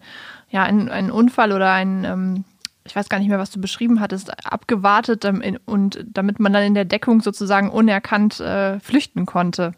ja, 0.51 0.65
einen, 0.65 0.89
einen 0.89 1.13
Unfall 1.13 1.53
oder 1.53 1.71
einen, 1.71 2.05
ähm, 2.05 2.45
ich 2.85 2.97
weiß 2.97 3.09
gar 3.09 3.21
nicht 3.21 3.29
mehr, 3.29 3.39
was 3.39 3.53
du 3.53 3.61
beschrieben 3.61 4.01
hattest, 4.01 4.33
abgewartet 4.45 5.25
ähm, 5.25 5.41
in, 5.41 5.59
und 5.59 6.05
damit 6.13 6.41
man 6.41 6.53
dann 6.53 6.65
in 6.65 6.75
der 6.75 6.85
Deckung 6.85 7.21
sozusagen 7.21 7.71
unerkannt 7.71 8.41
äh, 8.41 8.81
flüchten 8.81 9.25
konnte. 9.25 9.75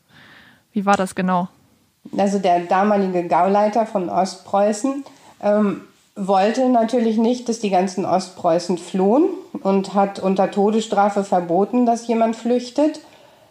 Wie 0.73 0.87
war 0.87 0.97
das 0.97 1.15
genau? 1.15 1.51
also 2.17 2.39
der 2.39 2.61
damalige 2.61 3.29
Gauleiter 3.29 3.85
von 3.85 4.09
Ostpreußen, 4.09 5.05
ähm, 5.43 5.83
wollte 6.17 6.71
natürlich 6.71 7.19
nicht, 7.19 7.51
dass 7.51 7.59
die 7.59 7.69
ganzen 7.69 8.07
Ostpreußen 8.07 8.79
flohen 8.79 9.25
und 9.63 9.93
hat 9.93 10.21
unter 10.21 10.51
Todesstrafe 10.51 11.23
verboten, 11.23 11.85
dass 11.85 12.07
jemand 12.07 12.35
flüchtet. 12.35 13.01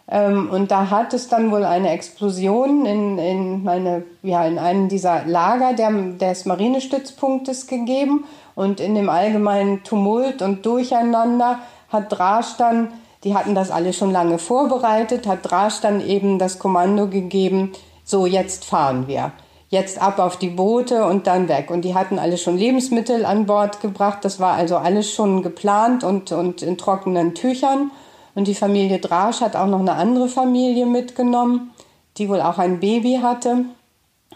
Ähm, 0.06 0.50
und 0.50 0.70
da 0.70 0.90
hat 0.90 1.14
es 1.14 1.28
dann 1.28 1.50
wohl 1.50 1.64
eine 1.64 1.90
Explosion 1.90 2.84
in, 2.84 3.18
in, 3.18 3.68
eine, 3.68 4.04
ja, 4.22 4.44
in 4.44 4.58
einem 4.58 4.88
dieser 4.88 5.24
Lager 5.24 5.72
der, 5.72 5.90
des 5.90 6.44
Marinestützpunktes 6.44 7.66
gegeben. 7.66 8.24
Und 8.54 8.80
in 8.80 8.94
dem 8.94 9.08
allgemeinen 9.08 9.82
Tumult 9.82 10.42
und 10.42 10.64
Durcheinander 10.66 11.60
hat 11.88 12.12
Drasch 12.12 12.56
dann, 12.58 12.92
die 13.24 13.34
hatten 13.34 13.54
das 13.54 13.70
alle 13.70 13.92
schon 13.92 14.12
lange 14.12 14.38
vorbereitet, 14.38 15.26
hat 15.26 15.50
Drasch 15.50 15.80
dann 15.80 16.00
eben 16.00 16.38
das 16.38 16.58
Kommando 16.58 17.08
gegeben, 17.08 17.72
so 18.04 18.26
jetzt 18.26 18.64
fahren 18.64 19.08
wir. 19.08 19.32
Jetzt 19.70 20.00
ab 20.00 20.20
auf 20.20 20.36
die 20.36 20.50
Boote 20.50 21.04
und 21.04 21.26
dann 21.26 21.48
weg. 21.48 21.70
Und 21.70 21.82
die 21.82 21.94
hatten 21.94 22.18
alle 22.18 22.36
schon 22.36 22.56
Lebensmittel 22.56 23.24
an 23.24 23.46
Bord 23.46 23.80
gebracht. 23.80 24.18
Das 24.22 24.38
war 24.38 24.52
also 24.52 24.76
alles 24.76 25.12
schon 25.12 25.42
geplant 25.42 26.04
und, 26.04 26.30
und 26.30 26.62
in 26.62 26.78
trockenen 26.78 27.34
Tüchern. 27.34 27.90
Und 28.34 28.48
die 28.48 28.54
Familie 28.54 28.98
Drasch 28.98 29.40
hat 29.40 29.56
auch 29.56 29.66
noch 29.66 29.80
eine 29.80 29.94
andere 29.94 30.28
Familie 30.28 30.86
mitgenommen, 30.86 31.70
die 32.16 32.28
wohl 32.28 32.40
auch 32.40 32.58
ein 32.58 32.80
Baby 32.80 33.20
hatte. 33.22 33.64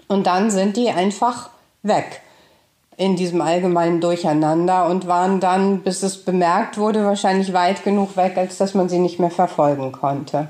Und 0.06 0.26
dann 0.26 0.50
sind 0.50 0.76
die 0.76 0.90
einfach 0.90 1.50
weg 1.82 2.22
in 2.96 3.14
diesem 3.14 3.40
allgemeinen 3.40 4.00
Durcheinander 4.00 4.86
und 4.86 5.06
waren 5.06 5.38
dann, 5.38 5.82
bis 5.82 6.02
es 6.02 6.24
bemerkt 6.24 6.78
wurde, 6.78 7.04
wahrscheinlich 7.04 7.52
weit 7.52 7.84
genug 7.84 8.16
weg, 8.16 8.36
als 8.36 8.58
dass 8.58 8.74
man 8.74 8.88
sie 8.88 8.98
nicht 8.98 9.20
mehr 9.20 9.30
verfolgen 9.30 9.92
konnte. 9.92 10.48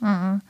Mhm. 0.00 0.40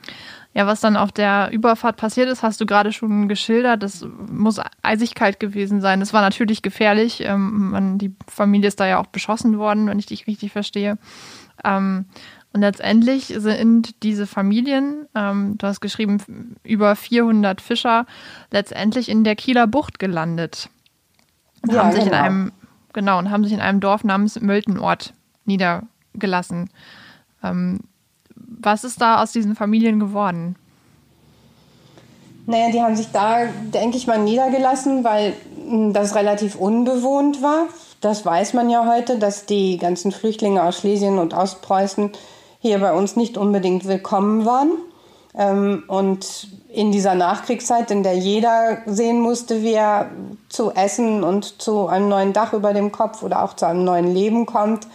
Ja, 0.53 0.67
was 0.67 0.81
dann 0.81 0.97
auf 0.97 1.11
der 1.13 1.49
Überfahrt 1.51 1.95
passiert 1.95 2.27
ist, 2.27 2.43
hast 2.43 2.59
du 2.59 2.65
gerade 2.65 2.91
schon 2.91 3.29
geschildert. 3.29 3.83
Das 3.83 4.05
muss 4.29 4.59
eisig 4.81 5.15
kalt 5.15 5.39
gewesen 5.39 5.79
sein. 5.79 6.01
Es 6.01 6.11
war 6.11 6.21
natürlich 6.21 6.61
gefährlich. 6.61 7.21
Ähm, 7.21 7.69
man, 7.69 7.97
die 7.97 8.13
Familie 8.27 8.67
ist 8.67 8.79
da 8.79 8.87
ja 8.87 8.99
auch 8.99 9.05
beschossen 9.05 9.57
worden, 9.59 9.87
wenn 9.87 9.99
ich 9.99 10.07
dich 10.07 10.27
richtig 10.27 10.51
verstehe. 10.51 10.97
Ähm, 11.63 12.05
und 12.53 12.61
letztendlich 12.61 13.33
sind 13.37 14.03
diese 14.03 14.27
Familien, 14.27 15.07
ähm, 15.15 15.57
du 15.57 15.67
hast 15.67 15.79
geschrieben, 15.79 16.57
über 16.63 16.95
400 16.95 17.61
Fischer, 17.61 18.05
letztendlich 18.51 19.07
in 19.07 19.23
der 19.23 19.35
Kieler 19.35 19.67
Bucht 19.67 19.99
gelandet. 19.99 20.69
Und 21.61 21.73
ja, 21.73 21.83
haben 21.83 21.91
sich 21.91 22.03
genau. 22.03 22.17
in 22.17 22.23
einem, 22.23 22.51
genau, 22.91 23.19
und 23.19 23.31
haben 23.31 23.43
sich 23.43 23.53
in 23.53 23.61
einem 23.61 23.79
Dorf 23.79 24.03
namens 24.03 24.39
Möltenort 24.41 25.13
niedergelassen. 25.45 26.69
Ähm, 27.41 27.79
was 28.35 28.83
ist 28.83 29.01
da 29.01 29.21
aus 29.21 29.31
diesen 29.31 29.55
Familien 29.55 29.99
geworden? 29.99 30.55
Naja, 32.47 32.71
die 32.71 32.81
haben 32.81 32.95
sich 32.95 33.11
da, 33.11 33.45
denke 33.73 33.97
ich 33.97 34.07
mal, 34.07 34.19
niedergelassen, 34.19 35.03
weil 35.03 35.33
hm, 35.67 35.93
das 35.93 36.15
relativ 36.15 36.55
unbewohnt 36.55 37.41
war. 37.41 37.67
Das 38.01 38.25
weiß 38.25 38.53
man 38.53 38.71
ja 38.71 38.87
heute, 38.87 39.19
dass 39.19 39.45
die 39.45 39.77
ganzen 39.77 40.11
Flüchtlinge 40.11 40.63
aus 40.63 40.79
Schlesien 40.79 41.19
und 41.19 41.35
Ostpreußen 41.35 42.11
hier 42.59 42.79
bei 42.79 42.93
uns 42.93 43.15
nicht 43.15 43.37
unbedingt 43.37 43.87
willkommen 43.87 44.43
waren. 44.43 44.71
Ähm, 45.37 45.83
und 45.87 46.47
in 46.67 46.91
dieser 46.91 47.13
Nachkriegszeit, 47.13 47.91
in 47.91 48.01
der 48.01 48.17
jeder 48.17 48.79
sehen 48.87 49.19
musste, 49.19 49.61
wie 49.61 49.73
er 49.73 50.09
zu 50.49 50.71
Essen 50.71 51.23
und 51.23 51.61
zu 51.61 51.87
einem 51.87 52.09
neuen 52.09 52.33
Dach 52.33 52.53
über 52.53 52.73
dem 52.73 52.91
Kopf 52.91 53.21
oder 53.21 53.43
auch 53.43 53.53
zu 53.55 53.67
einem 53.67 53.83
neuen 53.83 54.11
Leben 54.11 54.47
kommt, 54.47 54.87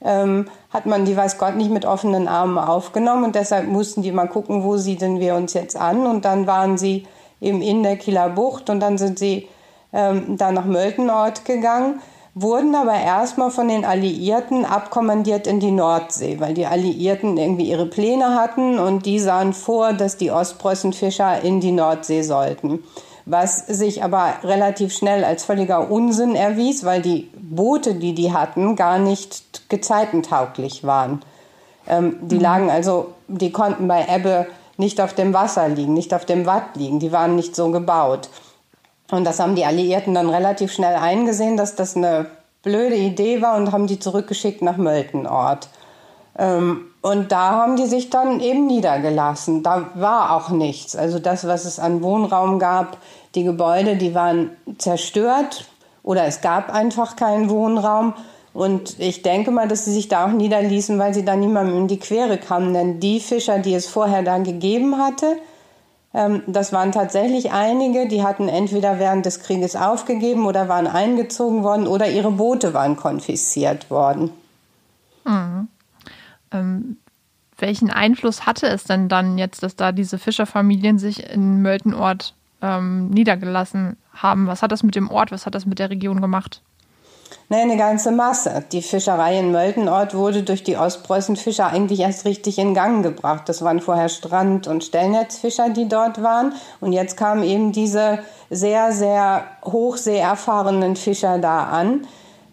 ähm, 0.00 0.48
hat 0.70 0.86
man 0.86 1.04
die, 1.04 1.16
weiß 1.16 1.36
Gott, 1.36 1.56
nicht 1.56 1.70
mit 1.70 1.84
offenen 1.84 2.28
Armen 2.28 2.56
aufgenommen. 2.56 3.24
Und 3.24 3.34
deshalb 3.34 3.68
mussten 3.68 4.00
die 4.00 4.10
mal 4.10 4.26
gucken, 4.26 4.64
wo 4.64 4.78
siedeln 4.78 5.20
wir 5.20 5.34
uns 5.34 5.52
jetzt 5.52 5.76
an. 5.76 6.06
Und 6.06 6.24
dann 6.24 6.46
waren 6.46 6.78
sie 6.78 7.06
eben 7.42 7.60
in 7.60 7.82
der 7.82 7.98
Kieler 7.98 8.30
Bucht 8.30 8.70
und 8.70 8.80
dann 8.80 8.96
sind 8.96 9.18
sie 9.18 9.48
ähm, 9.92 10.38
da 10.38 10.50
nach 10.50 10.64
Möltenort 10.64 11.44
gegangen, 11.44 12.00
wurden 12.34 12.74
aber 12.74 12.94
erstmal 12.94 13.50
von 13.50 13.68
den 13.68 13.84
Alliierten 13.84 14.64
abkommandiert 14.64 15.46
in 15.46 15.60
die 15.60 15.70
Nordsee, 15.70 16.40
weil 16.40 16.54
die 16.54 16.66
Alliierten 16.66 17.36
irgendwie 17.36 17.70
ihre 17.70 17.86
Pläne 17.86 18.34
hatten 18.34 18.78
und 18.78 19.06
die 19.06 19.20
sahen 19.20 19.52
vor, 19.52 19.92
dass 19.92 20.16
die 20.16 20.30
Ostpreußenfischer 20.30 21.42
in 21.42 21.60
die 21.60 21.72
Nordsee 21.72 22.22
sollten 22.22 22.80
was 23.26 23.66
sich 23.66 24.04
aber 24.04 24.34
relativ 24.42 24.94
schnell 24.94 25.24
als 25.24 25.44
völliger 25.44 25.90
Unsinn 25.90 26.34
erwies, 26.34 26.84
weil 26.84 27.00
die 27.00 27.30
Boote, 27.34 27.94
die 27.94 28.14
die 28.14 28.32
hatten, 28.32 28.76
gar 28.76 28.98
nicht 28.98 29.68
gezeitentauglich 29.70 30.84
waren. 30.84 31.22
Ähm, 31.88 32.18
die 32.22 32.36
mhm. 32.36 32.40
lagen 32.40 32.70
also, 32.70 33.14
die 33.28 33.50
konnten 33.50 33.88
bei 33.88 34.06
Ebbe 34.08 34.46
nicht 34.76 35.00
auf 35.00 35.14
dem 35.14 35.32
Wasser 35.32 35.68
liegen, 35.68 35.94
nicht 35.94 36.12
auf 36.12 36.24
dem 36.24 36.46
Watt 36.46 36.76
liegen, 36.76 36.98
die 36.98 37.12
waren 37.12 37.36
nicht 37.36 37.56
so 37.56 37.70
gebaut. 37.70 38.28
Und 39.10 39.24
das 39.24 39.38
haben 39.38 39.54
die 39.54 39.64
Alliierten 39.64 40.14
dann 40.14 40.30
relativ 40.30 40.72
schnell 40.72 40.96
eingesehen, 40.96 41.56
dass 41.56 41.74
das 41.74 41.96
eine 41.96 42.26
blöde 42.62 42.96
Idee 42.96 43.42
war 43.42 43.56
und 43.56 43.72
haben 43.72 43.86
die 43.86 43.98
zurückgeschickt 43.98 44.62
nach 44.62 44.76
Möltenort. 44.76 45.68
Ähm, 46.38 46.86
und 47.02 47.32
da 47.32 47.50
haben 47.50 47.76
die 47.76 47.86
sich 47.86 48.08
dann 48.08 48.40
eben 48.40 48.66
niedergelassen. 48.66 49.62
Da 49.62 49.90
war 49.94 50.34
auch 50.34 50.48
nichts. 50.48 50.96
Also 50.96 51.18
das, 51.18 51.46
was 51.46 51.66
es 51.66 51.78
an 51.78 52.02
Wohnraum 52.02 52.58
gab, 52.58 52.96
die 53.34 53.44
Gebäude, 53.44 53.96
die 53.96 54.14
waren 54.14 54.50
zerstört 54.78 55.66
oder 56.02 56.24
es 56.24 56.40
gab 56.40 56.72
einfach 56.72 57.16
keinen 57.16 57.50
Wohnraum. 57.50 58.14
Und 58.54 58.98
ich 59.00 59.22
denke 59.22 59.50
mal, 59.50 59.68
dass 59.68 59.84
sie 59.84 59.92
sich 59.92 60.08
da 60.08 60.26
auch 60.26 60.32
niederließen, 60.32 60.98
weil 60.98 61.12
sie 61.12 61.24
da 61.24 61.36
niemandem 61.36 61.76
in 61.76 61.88
die 61.88 61.98
Quere 61.98 62.38
kamen. 62.38 62.72
Denn 62.72 63.00
die 63.00 63.20
Fischer, 63.20 63.58
die 63.58 63.74
es 63.74 63.86
vorher 63.86 64.22
da 64.22 64.38
gegeben 64.38 64.96
hatte, 64.96 65.36
das 66.46 66.72
waren 66.72 66.92
tatsächlich 66.92 67.50
einige, 67.50 68.06
die 68.06 68.22
hatten 68.22 68.48
entweder 68.48 69.00
während 69.00 69.26
des 69.26 69.40
Krieges 69.40 69.74
aufgegeben 69.74 70.46
oder 70.46 70.68
waren 70.68 70.86
eingezogen 70.86 71.64
worden 71.64 71.88
oder 71.88 72.08
ihre 72.08 72.30
Boote 72.30 72.72
waren 72.72 72.94
konfisziert 72.94 73.90
worden. 73.90 74.30
Mhm. 75.24 75.68
Ähm, 76.52 76.96
welchen 77.58 77.90
Einfluss 77.90 78.46
hatte 78.46 78.68
es 78.68 78.84
denn 78.84 79.08
dann 79.08 79.38
jetzt, 79.38 79.64
dass 79.64 79.74
da 79.74 79.90
diese 79.90 80.18
Fischerfamilien 80.18 81.00
sich 81.00 81.28
in 81.28 81.62
Möltenort 81.62 82.34
ähm, 82.62 83.10
niedergelassen 83.10 83.96
haben? 84.12 84.46
Was 84.46 84.62
hat 84.62 84.70
das 84.70 84.84
mit 84.84 84.94
dem 84.94 85.10
Ort, 85.10 85.32
was 85.32 85.46
hat 85.46 85.56
das 85.56 85.66
mit 85.66 85.80
der 85.80 85.90
Region 85.90 86.20
gemacht? 86.20 86.62
Nee, 87.48 87.60
eine 87.60 87.76
ganze 87.76 88.10
Masse. 88.10 88.64
Die 88.72 88.82
Fischerei 88.82 89.38
in 89.38 89.52
Möltenort 89.52 90.14
wurde 90.14 90.42
durch 90.42 90.62
die 90.62 90.76
Ostpreußenfischer 90.76 91.66
eigentlich 91.66 92.00
erst 92.00 92.24
richtig 92.24 92.58
in 92.58 92.74
Gang 92.74 93.02
gebracht. 93.02 93.48
Das 93.48 93.62
waren 93.62 93.80
vorher 93.80 94.08
Strand- 94.08 94.66
und 94.66 94.82
Stellnetzfischer, 94.82 95.68
die 95.70 95.88
dort 95.88 96.22
waren. 96.22 96.54
Und 96.80 96.92
jetzt 96.92 97.16
kamen 97.16 97.42
eben 97.42 97.72
diese 97.72 98.20
sehr, 98.50 98.92
sehr 98.92 99.44
hochseeerfahrenen 99.64 100.96
Fischer 100.96 101.38
da 101.38 101.64
an, 101.64 102.06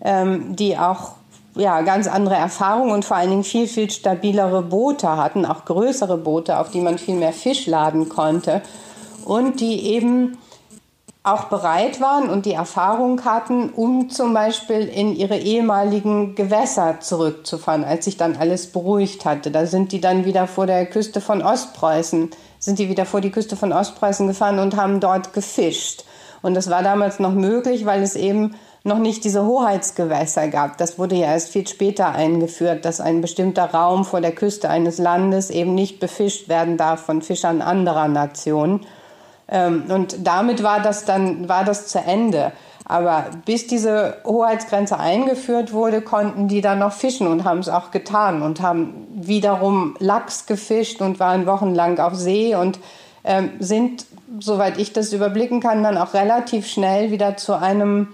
ähm, 0.03 0.55
die 0.55 0.77
auch 0.77 1.13
ja, 1.55 1.81
ganz 1.81 2.07
andere 2.07 2.35
Erfahrungen 2.35 2.91
und 2.91 3.05
vor 3.05 3.17
allen 3.17 3.29
Dingen 3.29 3.43
viel, 3.43 3.67
viel 3.67 3.89
stabilere 3.89 4.61
Boote 4.61 5.17
hatten, 5.17 5.45
auch 5.45 5.65
größere 5.65 6.17
Boote, 6.17 6.59
auf 6.59 6.69
die 6.69 6.79
man 6.79 6.97
viel 6.97 7.15
mehr 7.15 7.33
Fisch 7.33 7.65
laden 7.67 8.09
konnte. 8.09 8.61
Und 9.25 9.59
die 9.59 9.93
eben 9.93 10.37
auch 11.23 11.45
bereit 11.45 12.01
waren 12.01 12.29
und 12.29 12.47
die 12.47 12.53
Erfahrung 12.53 13.23
hatten, 13.25 13.69
um 13.69 14.09
zum 14.09 14.33
Beispiel 14.33 14.87
in 14.87 15.15
ihre 15.15 15.37
ehemaligen 15.37 16.33
Gewässer 16.33 16.99
zurückzufahren, 16.99 17.83
als 17.83 18.05
sich 18.05 18.17
dann 18.17 18.35
alles 18.35 18.71
beruhigt 18.71 19.23
hatte. 19.23 19.51
Da 19.51 19.67
sind 19.67 19.91
die 19.91 20.01
dann 20.01 20.25
wieder 20.25 20.47
vor 20.47 20.65
der 20.65 20.87
Küste 20.87 21.21
von 21.21 21.43
Ostpreußen, 21.43 22.31
sind 22.57 22.79
die 22.79 22.89
wieder 22.89 23.05
vor 23.05 23.21
die 23.21 23.29
Küste 23.29 23.55
von 23.55 23.71
Ostpreußen 23.71 24.27
gefahren 24.27 24.57
und 24.57 24.75
haben 24.75 24.99
dort 24.99 25.33
gefischt. 25.33 26.05
Und 26.41 26.55
das 26.55 26.71
war 26.71 26.81
damals 26.81 27.19
noch 27.19 27.33
möglich, 27.33 27.85
weil 27.85 28.01
es 28.01 28.15
eben 28.15 28.55
noch 28.83 28.97
nicht 28.97 29.23
diese 29.23 29.45
Hoheitsgewässer 29.45 30.47
gab. 30.47 30.79
Das 30.79 30.97
wurde 30.97 31.15
ja 31.15 31.27
erst 31.27 31.49
viel 31.49 31.67
später 31.67 32.15
eingeführt, 32.15 32.83
dass 32.83 32.99
ein 32.99 33.21
bestimmter 33.21 33.65
Raum 33.65 34.05
vor 34.05 34.21
der 34.21 34.31
Küste 34.31 34.71
eines 34.71 34.97
Landes 34.97 35.51
eben 35.51 35.75
nicht 35.75 35.99
befischt 35.99 36.49
werden 36.49 36.77
darf 36.77 37.01
von 37.01 37.21
Fischern 37.21 37.61
anderer 37.61 38.07
Nationen. 38.07 38.87
Ähm, 39.51 39.83
und 39.89 40.25
damit 40.25 40.63
war 40.63 40.79
das 40.79 41.05
dann, 41.05 41.47
war 41.47 41.65
das 41.65 41.87
zu 41.87 41.99
Ende. 41.99 42.53
Aber 42.85 43.25
bis 43.45 43.67
diese 43.67 44.17
Hoheitsgrenze 44.25 44.97
eingeführt 44.97 45.71
wurde, 45.71 46.01
konnten 46.01 46.47
die 46.47 46.61
dann 46.61 46.79
noch 46.79 46.93
fischen 46.93 47.27
und 47.27 47.43
haben 47.43 47.59
es 47.59 47.69
auch 47.69 47.91
getan 47.91 48.41
und 48.41 48.61
haben 48.61 49.07
wiederum 49.13 49.95
Lachs 49.99 50.45
gefischt 50.45 51.01
und 51.01 51.19
waren 51.19 51.45
wochenlang 51.45 51.99
auf 51.99 52.15
See 52.15 52.55
und 52.55 52.79
ähm, 53.23 53.51
sind, 53.59 54.05
soweit 54.39 54.77
ich 54.77 54.93
das 54.93 55.13
überblicken 55.13 55.59
kann, 55.61 55.83
dann 55.83 55.97
auch 55.97 56.13
relativ 56.13 56.67
schnell 56.67 57.11
wieder 57.11 57.37
zu 57.37 57.53
einem, 57.53 58.09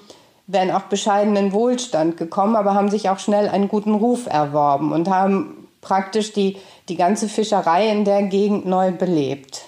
wenn 0.48 0.70
auch 0.70 0.84
bescheidenen 0.84 1.54
Wohlstand 1.54 2.18
gekommen, 2.18 2.56
aber 2.56 2.74
haben 2.74 2.90
sich 2.90 3.10
auch 3.10 3.20
schnell 3.20 3.48
einen 3.48 3.70
guten 3.70 3.96
Ruf 3.96 4.28
erworben 4.28 4.92
und 4.92 5.10
haben 5.10 5.68
praktisch 5.82 6.34
die, 6.34 6.58
die 6.90 6.98
ganze 6.98 7.30
Fischerei 7.30 7.90
in 7.90 8.06
der 8.06 8.24
Gegend 8.24 8.66
neu 8.66 8.92
belebt. 8.92 9.64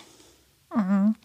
Mhm 0.76 1.16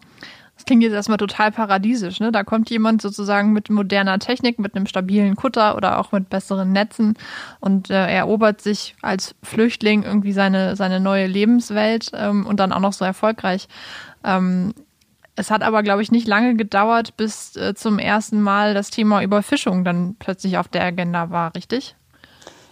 klingt 0.65 0.83
jetzt 0.83 0.93
erstmal 0.93 1.17
total 1.17 1.51
paradiesisch. 1.51 2.19
Ne? 2.19 2.31
Da 2.31 2.43
kommt 2.43 2.69
jemand 2.69 3.01
sozusagen 3.01 3.53
mit 3.53 3.69
moderner 3.69 4.19
Technik, 4.19 4.59
mit 4.59 4.75
einem 4.75 4.87
stabilen 4.87 5.35
Kutter 5.35 5.75
oder 5.75 5.99
auch 5.99 6.11
mit 6.11 6.29
besseren 6.29 6.71
Netzen 6.71 7.17
und 7.59 7.89
äh, 7.89 8.07
erobert 8.07 8.61
sich 8.61 8.95
als 9.01 9.35
Flüchtling 9.43 10.03
irgendwie 10.03 10.33
seine, 10.33 10.75
seine 10.75 10.99
neue 10.99 11.27
Lebenswelt 11.27 12.11
ähm, 12.13 12.45
und 12.45 12.59
dann 12.59 12.71
auch 12.71 12.79
noch 12.79 12.93
so 12.93 13.05
erfolgreich. 13.05 13.67
Ähm, 14.23 14.73
es 15.35 15.51
hat 15.51 15.63
aber, 15.63 15.83
glaube 15.83 16.01
ich, 16.01 16.11
nicht 16.11 16.27
lange 16.27 16.55
gedauert, 16.55 17.17
bis 17.17 17.55
äh, 17.57 17.73
zum 17.75 17.99
ersten 17.99 18.41
Mal 18.41 18.73
das 18.73 18.89
Thema 18.89 19.21
Überfischung 19.21 19.83
dann 19.83 20.15
plötzlich 20.17 20.57
auf 20.57 20.67
der 20.67 20.83
Agenda 20.83 21.29
war, 21.29 21.53
richtig? 21.55 21.95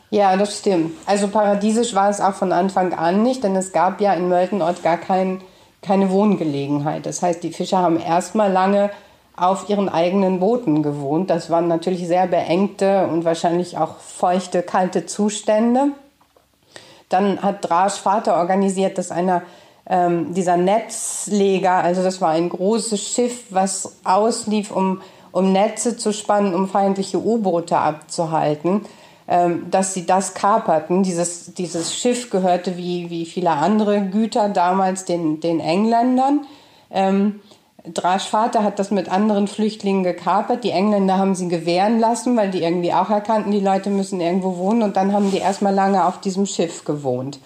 Ja, 0.10 0.38
das 0.38 0.60
stimmt. 0.60 0.92
Also 1.06 1.28
paradiesisch 1.28 1.96
war 1.96 2.10
es 2.10 2.22
auch 2.22 2.36
von 2.36 2.52
Anfang 2.52 2.94
an 2.94 3.24
nicht, 3.24 3.44
denn 3.44 3.56
es 3.56 3.74
gab 3.74 4.00
ja 4.00 4.14
in 4.14 4.30
Möltenort 4.30 4.84
gar 4.84 4.98
keinen 4.98 5.42
keine 5.84 6.10
Wohngelegenheit. 6.10 7.06
Das 7.06 7.22
heißt, 7.22 7.44
die 7.44 7.52
Fischer 7.52 7.80
haben 7.80 8.00
erstmal 8.00 8.52
lange 8.52 8.90
auf 9.36 9.70
ihren 9.70 9.90
eigenen 9.90 10.40
Booten 10.40 10.84
gewohnt. 10.84 11.30
Das 11.30 11.50
waren 11.50 11.68
natürlich 11.68 12.08
sehr 12.08 12.28
beengte 12.28 13.08
und 13.08 13.26
wahrscheinlich 13.26 13.78
auch 13.78 13.98
feuchte, 13.98 14.64
kalte 14.64 15.06
Zustände. 15.06 15.92
Dann 17.10 17.42
hat 17.42 17.68
Drasch 17.68 17.96
Vater 17.96 18.38
organisiert, 18.38 18.98
dass 18.98 19.12
einer 19.12 19.44
ähm, 19.88 20.34
dieser 20.34 20.58
Netzleger, 20.58 21.74
also 21.74 22.04
das 22.04 22.22
war 22.22 22.30
ein 22.30 22.50
großes 22.50 23.02
Schiff, 23.02 23.46
was 23.50 23.98
auslief, 24.04 24.72
um, 24.72 25.02
um 25.32 25.52
Netze 25.52 25.98
zu 25.98 26.14
spannen, 26.14 26.56
um 26.56 26.68
feindliche 26.70 27.18
U-Boote 27.18 27.78
abzuhalten 27.78 28.82
dass 29.26 29.94
sie 29.94 30.06
das 30.06 30.34
kaperten. 30.34 31.04
Dieses, 31.04 31.54
dieses 31.54 31.96
Schiff 31.96 32.30
gehörte 32.30 32.78
wie, 32.78 33.10
wie 33.10 33.26
viele 33.26 33.52
andere 33.52 34.02
Güter 34.02 34.50
damals 34.50 35.06
den, 35.06 35.40
den 35.40 35.60
Engländern. 35.60 36.46
Ähm, 36.92 37.40
Drasch 37.86 38.30
Vater 38.30 38.64
hat 38.64 38.80
das 38.80 38.92
mit 38.92 39.12
anderen 39.12 39.48
Flüchtlingen 39.48 40.04
gekapert. 40.04 40.64
Die 40.64 40.72
Engländer 40.72 41.18
haben 41.18 41.36
sie 41.36 41.50
gewähren 41.50 42.00
lassen, 42.00 42.38
weil 42.38 42.50
die 42.50 42.64
irgendwie 42.64 42.94
auch 42.94 43.10
erkannten, 43.10 43.52
die 43.52 43.60
Leute 43.60 43.90
müssen 43.90 44.22
irgendwo 44.22 44.58
wohnen. 44.58 44.84
Und 44.84 44.96
dann 44.96 45.12
haben 45.12 45.32
die 45.32 45.40
erstmal 45.40 45.74
lange 45.74 46.06
auf 46.06 46.22
diesem 46.22 46.46
Schiff 46.46 46.86
gewohnt. 46.86 47.40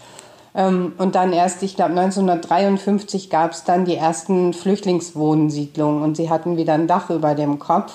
Ähm, 0.53 0.93
und 0.99 1.15
dann 1.15 1.33
erst, 1.33 1.63
ich 1.63 1.75
glaube 1.75 1.91
1953 1.99 3.31
gab 3.31 3.51
es 3.51 3.63
dann 3.63 3.85
die 3.85 3.95
ersten 3.95 4.53
Flüchtlingswohnsiedlungen 4.53 6.03
und 6.03 6.17
sie 6.17 6.29
hatten 6.29 6.55
wieder 6.55 6.73
ein 6.73 6.87
Dach 6.87 7.09
über 7.09 7.33
dem 7.33 7.57
Kopf. 7.57 7.93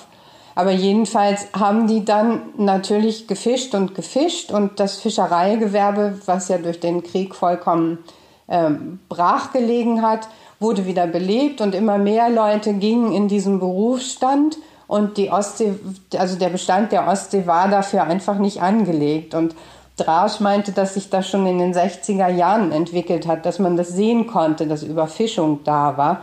Aber 0.55 0.71
jedenfalls 0.71 1.47
haben 1.57 1.87
die 1.87 2.05
dann 2.05 2.41
natürlich 2.57 3.27
gefischt 3.27 3.73
und 3.73 3.95
gefischt 3.95 4.51
und 4.51 4.79
das 4.79 4.97
Fischereigewerbe, 4.97 6.19
was 6.25 6.47
ja 6.47 6.57
durch 6.57 6.79
den 6.79 7.03
Krieg 7.03 7.33
vollkommen 7.33 7.99
ähm, 8.47 8.99
brach 9.09 9.51
gelegen 9.51 10.01
hat, 10.01 10.27
wurde 10.59 10.85
wieder 10.85 11.07
belebt 11.07 11.59
und 11.59 11.75
immer 11.75 11.97
mehr 11.97 12.29
Leute 12.29 12.73
gingen 12.73 13.11
in 13.11 13.27
diesen 13.27 13.59
Berufsstand 13.59 14.57
und 14.87 15.17
die 15.17 15.31
Ostsee, 15.31 15.73
also 16.17 16.37
der 16.37 16.49
Bestand 16.49 16.91
der 16.91 17.07
Ostsee 17.07 17.47
war 17.47 17.67
dafür 17.67 18.03
einfach 18.03 18.37
nicht 18.37 18.61
angelegt 18.61 19.33
und 19.33 19.55
Drasch 19.97 20.39
meinte, 20.39 20.71
dass 20.71 20.95
sich 20.95 21.09
das 21.09 21.29
schon 21.29 21.45
in 21.45 21.59
den 21.59 21.73
60er 21.73 22.27
Jahren 22.27 22.71
entwickelt 22.71 23.27
hat, 23.27 23.45
dass 23.45 23.59
man 23.59 23.77
das 23.77 23.89
sehen 23.89 24.25
konnte, 24.25 24.65
dass 24.65 24.81
Überfischung 24.81 25.59
da 25.63 25.97
war. 25.97 26.21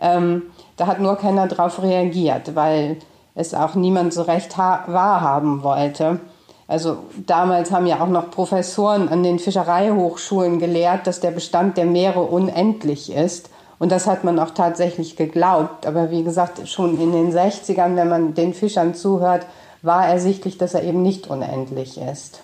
Ähm, 0.00 0.42
da 0.76 0.86
hat 0.86 1.00
nur 1.00 1.16
keiner 1.16 1.48
darauf 1.48 1.82
reagiert, 1.82 2.54
weil 2.54 2.98
es 3.38 3.54
auch 3.54 3.74
niemand 3.74 4.12
so 4.12 4.22
recht 4.22 4.58
wahrhaben 4.58 5.62
wollte. 5.62 6.20
Also 6.66 6.98
damals 7.26 7.70
haben 7.70 7.86
ja 7.86 8.00
auch 8.00 8.08
noch 8.08 8.30
Professoren 8.30 9.08
an 9.08 9.22
den 9.22 9.38
Fischereihochschulen 9.38 10.58
gelehrt, 10.58 11.06
dass 11.06 11.20
der 11.20 11.30
Bestand 11.30 11.76
der 11.76 11.86
Meere 11.86 12.20
unendlich 12.20 13.10
ist. 13.12 13.48
Und 13.78 13.92
das 13.92 14.06
hat 14.08 14.24
man 14.24 14.38
auch 14.40 14.50
tatsächlich 14.50 15.16
geglaubt. 15.16 15.86
Aber 15.86 16.10
wie 16.10 16.24
gesagt, 16.24 16.68
schon 16.68 17.00
in 17.00 17.12
den 17.12 17.32
60ern, 17.32 17.94
wenn 17.96 18.08
man 18.08 18.34
den 18.34 18.52
Fischern 18.52 18.94
zuhört, 18.94 19.46
war 19.82 20.06
ersichtlich, 20.06 20.58
dass 20.58 20.74
er 20.74 20.82
eben 20.82 21.02
nicht 21.02 21.28
unendlich 21.28 21.96
ist. 21.96 22.42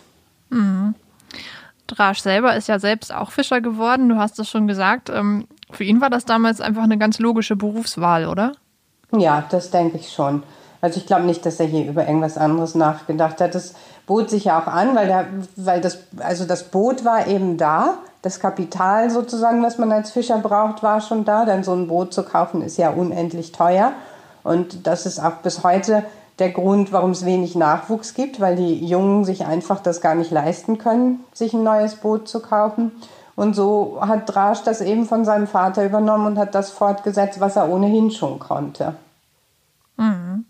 Mhm. 0.50 0.94
Drasch 1.88 2.20
selber 2.20 2.56
ist 2.56 2.68
ja 2.68 2.78
selbst 2.78 3.12
auch 3.12 3.32
Fischer 3.32 3.60
geworden. 3.60 4.08
Du 4.08 4.16
hast 4.16 4.38
es 4.38 4.48
schon 4.48 4.68
gesagt. 4.68 5.10
Ähm, 5.10 5.48
für 5.72 5.84
ihn 5.84 6.00
war 6.00 6.08
das 6.08 6.24
damals 6.24 6.60
einfach 6.60 6.84
eine 6.84 6.98
ganz 6.98 7.18
logische 7.18 7.56
Berufswahl, 7.56 8.26
oder? 8.26 8.52
Ja, 9.12 9.44
das 9.50 9.70
denke 9.70 9.98
ich 9.98 10.12
schon. 10.12 10.44
Also 10.84 11.00
ich 11.00 11.06
glaube 11.06 11.24
nicht, 11.24 11.46
dass 11.46 11.58
er 11.60 11.64
hier 11.64 11.88
über 11.88 12.06
irgendwas 12.06 12.36
anderes 12.36 12.74
nachgedacht 12.74 13.40
hat. 13.40 13.54
Das 13.54 13.72
bot 14.06 14.28
sich 14.28 14.44
ja 14.44 14.60
auch 14.60 14.66
an, 14.66 14.94
weil, 14.94 15.06
der, 15.06 15.24
weil 15.56 15.80
das, 15.80 16.00
also 16.18 16.44
das 16.44 16.64
Boot 16.64 17.06
war 17.06 17.26
eben 17.26 17.56
da. 17.56 17.94
Das 18.20 18.38
Kapital 18.38 19.08
sozusagen, 19.08 19.62
was 19.62 19.78
man 19.78 19.90
als 19.90 20.10
Fischer 20.10 20.36
braucht, 20.36 20.82
war 20.82 21.00
schon 21.00 21.24
da. 21.24 21.46
Denn 21.46 21.64
so 21.64 21.72
ein 21.72 21.88
Boot 21.88 22.12
zu 22.12 22.22
kaufen 22.22 22.60
ist 22.60 22.76
ja 22.76 22.90
unendlich 22.90 23.50
teuer. 23.50 23.92
Und 24.42 24.86
das 24.86 25.06
ist 25.06 25.20
auch 25.20 25.36
bis 25.36 25.64
heute 25.64 26.04
der 26.38 26.50
Grund, 26.50 26.92
warum 26.92 27.12
es 27.12 27.24
wenig 27.24 27.54
Nachwuchs 27.54 28.12
gibt, 28.12 28.38
weil 28.38 28.54
die 28.54 28.84
Jungen 28.84 29.24
sich 29.24 29.46
einfach 29.46 29.80
das 29.80 30.02
gar 30.02 30.14
nicht 30.14 30.32
leisten 30.32 30.76
können, 30.76 31.24
sich 31.32 31.54
ein 31.54 31.62
neues 31.62 31.94
Boot 31.94 32.28
zu 32.28 32.40
kaufen. 32.40 32.92
Und 33.36 33.56
so 33.56 33.96
hat 34.02 34.28
Drasch 34.28 34.62
das 34.64 34.82
eben 34.82 35.06
von 35.06 35.24
seinem 35.24 35.46
Vater 35.46 35.86
übernommen 35.86 36.26
und 36.26 36.38
hat 36.38 36.54
das 36.54 36.72
fortgesetzt, 36.72 37.40
was 37.40 37.56
er 37.56 37.70
ohnehin 37.70 38.10
schon 38.10 38.38
konnte. 38.38 38.96
Mhm. 39.96 40.44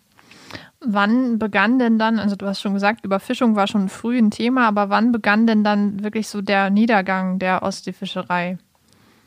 Wann 0.86 1.38
begann 1.38 1.78
denn 1.78 1.98
dann, 1.98 2.18
also 2.18 2.36
du 2.36 2.46
hast 2.46 2.60
schon 2.60 2.74
gesagt, 2.74 3.04
Überfischung 3.04 3.56
war 3.56 3.66
schon 3.66 3.88
früh 3.88 4.18
ein 4.18 4.30
Thema, 4.30 4.68
aber 4.68 4.90
wann 4.90 5.12
begann 5.12 5.46
denn 5.46 5.64
dann 5.64 6.02
wirklich 6.02 6.28
so 6.28 6.42
der 6.42 6.70
Niedergang 6.70 7.38
der 7.38 7.62
Ostseefischerei? 7.62 8.58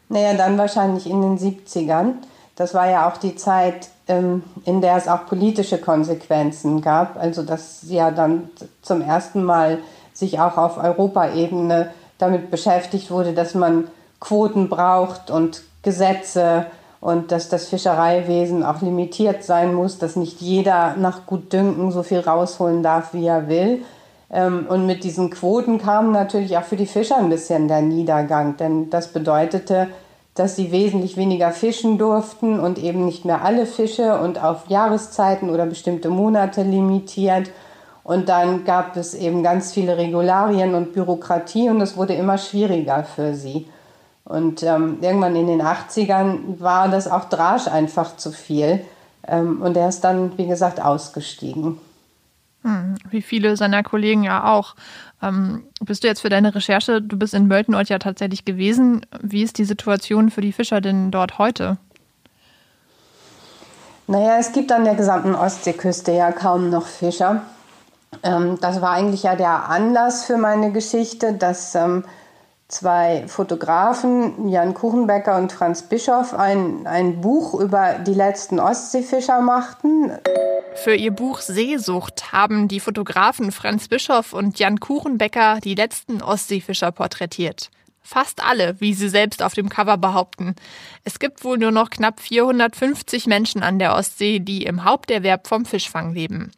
Naja, 0.10 0.34
dann 0.36 0.58
wahrscheinlich 0.58 1.10
in 1.10 1.22
den 1.22 1.38
70ern. 1.38 2.14
Das 2.56 2.74
war 2.74 2.90
ja 2.90 3.10
auch 3.10 3.18
die 3.18 3.36
Zeit, 3.36 3.90
ähm, 4.08 4.44
in 4.66 4.82
der 4.82 4.96
es 4.96 5.08
auch 5.08 5.26
politische 5.26 5.78
Konsequenzen 5.78 6.82
gab. 6.82 7.18
Also 7.18 7.44
dass 7.44 7.84
ja 7.88 8.12
dann 8.12 8.50
zum 8.82 9.02
ersten 9.02 9.44
Mal 9.44 9.80
sich 10.14 10.40
auch 10.40 10.58
auf 10.58 10.78
Europaebene 10.78 11.92
damit 12.18 12.50
beschäftigt 12.50 13.12
wurde, 13.12 13.34
dass 13.34 13.54
man 13.54 13.88
Quoten 14.20 14.70
braucht 14.70 15.30
und 15.30 15.64
Gesetze 15.84 16.66
und 17.00 17.32
dass 17.32 17.50
das 17.50 17.68
Fischereiwesen 17.68 18.64
auch 18.64 18.82
limitiert 18.82 19.44
sein 19.44 19.74
muss, 19.74 20.00
dass 20.00 20.16
nicht 20.16 20.42
jeder 20.42 20.96
nach 20.98 21.26
Gutdünken 21.26 21.92
so 21.92 22.04
viel 22.04 22.20
rausholen 22.20 22.82
darf, 22.84 23.14
wie 23.14 23.28
er 23.28 23.48
will. 23.48 23.84
Ähm, 24.30 24.66
und 24.68 24.86
mit 24.86 25.04
diesen 25.04 25.30
Quoten 25.30 25.78
kam 25.78 26.12
natürlich 26.12 26.58
auch 26.58 26.64
für 26.64 26.76
die 26.76 26.88
Fischer 26.88 27.18
ein 27.18 27.30
bisschen 27.30 27.68
der 27.68 27.82
Niedergang, 27.82 28.58
denn 28.58 28.90
das 28.90 29.10
bedeutete, 29.10 29.88
dass 30.34 30.56
sie 30.56 30.72
wesentlich 30.72 31.18
weniger 31.18 31.52
fischen 31.52 31.98
durften 31.98 32.60
und 32.60 32.78
eben 32.78 33.06
nicht 33.06 33.26
mehr 33.26 33.44
alle 33.44 33.66
Fische 33.66 34.20
und 34.20 34.42
auf 34.44 34.68
Jahreszeiten 34.68 35.50
oder 35.50 35.66
bestimmte 35.66 36.10
Monate 36.10 36.62
limitiert. 36.62 37.50
Und 38.04 38.30
dann 38.30 38.64
gab 38.64 38.96
es 38.96 39.14
eben 39.16 39.44
ganz 39.44 39.74
viele 39.74 39.98
Regularien 39.98 40.76
und 40.76 40.94
Bürokratie 40.94 41.70
und 41.70 41.82
es 41.82 41.98
wurde 41.98 42.14
immer 42.14 42.38
schwieriger 42.38 43.04
für 43.04 43.34
sie. 43.34 43.68
Und 44.28 44.62
ähm, 44.62 44.98
irgendwann 45.00 45.38
in 45.38 45.48
den 45.48 45.62
80ern 45.62 46.60
war 46.60 46.90
das 46.90 47.10
auch 47.10 47.26
Drasch 47.26 47.68
einfach 47.68 48.18
zu 48.18 48.32
viel. 48.32 48.84
Ähm, 49.26 49.62
und 49.62 49.78
er 49.78 49.88
ist 49.88 50.02
dann, 50.02 50.38
wie 50.38 50.48
gesagt, 50.48 50.82
ausgestiegen. 50.82 51.80
Hm, 52.64 52.96
wie 53.10 53.22
viele 53.22 53.56
seiner 53.56 53.84
Kollegen 53.84 54.24
ja 54.24 54.52
auch. 54.52 54.76
Ähm, 55.22 55.64
bist 55.80 56.04
du 56.04 56.08
jetzt 56.08 56.22
für 56.22 56.30
deine 56.30 56.54
Recherche, 56.54 57.02
du 57.02 57.18
bist 57.18 57.34
in 57.34 57.48
Möltenort 57.48 57.88
ja 57.88 58.00
tatsächlich 58.00 58.44
gewesen. 58.44 59.06
Wie 59.22 59.44
ist 59.44 59.58
die 59.58 59.66
Situation 59.66 60.30
für 60.30 60.42
die 60.42 60.52
Fischer 60.52 60.82
denn 60.82 61.10
dort 61.10 61.38
heute? 61.38 61.78
Naja, 64.08 64.38
es 64.40 64.52
gibt 64.52 64.74
an 64.74 64.84
der 64.84 64.96
gesamten 64.96 65.36
Ostseeküste 65.36 66.12
ja 66.12 66.34
kaum 66.34 66.70
noch 66.70 66.86
Fischer. 66.86 67.44
Ähm, 68.24 68.58
das 68.60 68.82
war 68.82 68.92
eigentlich 68.92 69.24
ja 69.24 69.38
der 69.38 69.70
Anlass 69.70 70.26
für 70.26 70.38
meine 70.38 70.74
Geschichte, 70.74 71.34
dass 71.34 71.76
ähm, 71.76 72.04
zwei 72.68 73.26
Fotografen, 73.28 74.50
Jan 74.50 74.74
Kuchenbecker 74.74 75.38
und 75.38 75.52
Franz 75.52 75.84
Bischoff, 75.84 76.34
ein, 76.34 76.86
ein 76.86 77.22
Buch 77.22 77.54
über 77.60 78.00
die 78.00 78.14
letzten 78.14 78.60
Ostseefischer 78.60 79.42
machten. 79.42 80.12
Für 80.76 80.96
ihr 80.96 81.12
Buch 81.12 81.40
Seesucht 81.40 82.32
haben 82.34 82.68
die 82.68 82.80
Fotografen 82.80 83.52
Franz 83.52 83.88
Bischoff 83.88 84.34
und 84.34 84.60
Jan 84.60 84.80
Kuchenbecker 84.80 85.60
die 85.64 85.76
letzten 85.76 86.22
Ostseefischer 86.22 86.92
porträtiert. 86.92 87.72
Fast 88.02 88.44
alle, 88.44 88.80
wie 88.80 88.94
sie 88.94 89.10
selbst 89.10 89.44
auf 89.44 89.54
dem 89.54 89.70
Cover 89.70 89.98
behaupten. 89.98 90.56
Es 91.04 91.20
gibt 91.20 91.44
wohl 91.44 91.58
nur 91.58 91.72
noch 91.72 91.90
knapp 91.90 92.22
450 92.22 93.28
Menschen 93.28 93.64
an 93.64 93.80
der 93.80 93.96
Ostsee, 93.96 94.40
die 94.40 94.64
im 94.64 94.86
Haupterwerb 94.86 95.48
vom 95.48 95.66
Fischfang 95.66 96.14
leben. 96.14 96.52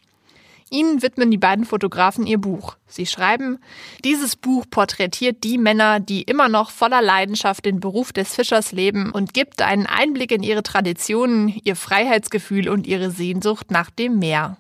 Ihnen 0.72 1.02
widmen 1.02 1.32
die 1.32 1.38
beiden 1.38 1.66
Fotografen 1.66 2.28
ihr 2.28 2.38
Buch. 2.38 2.76
Sie 2.88 3.06
schreiben, 3.06 3.60
dieses 4.04 4.36
Buch 4.36 4.66
porträtiert 4.70 5.44
die 5.44 5.58
Männer, 5.58 6.00
die 6.00 6.22
immer 6.22 6.48
noch 6.48 6.70
voller 6.70 7.02
Leidenschaft 7.02 7.66
den 7.66 7.80
Beruf 7.80 8.14
des 8.14 8.36
Fischers 8.36 8.72
leben 8.72 9.12
und 9.12 9.34
gibt 9.34 9.62
einen 9.62 9.88
Einblick 9.88 10.32
in 10.32 10.44
ihre 10.44 10.64
Traditionen, 10.64 11.60
ihr 11.64 11.76
Freiheitsgefühl 11.76 12.70
und 12.70 12.86
ihre 12.86 13.10
Sehnsucht 13.10 13.72
nach 13.72 13.90
dem 13.90 14.20
Meer. 14.20 14.58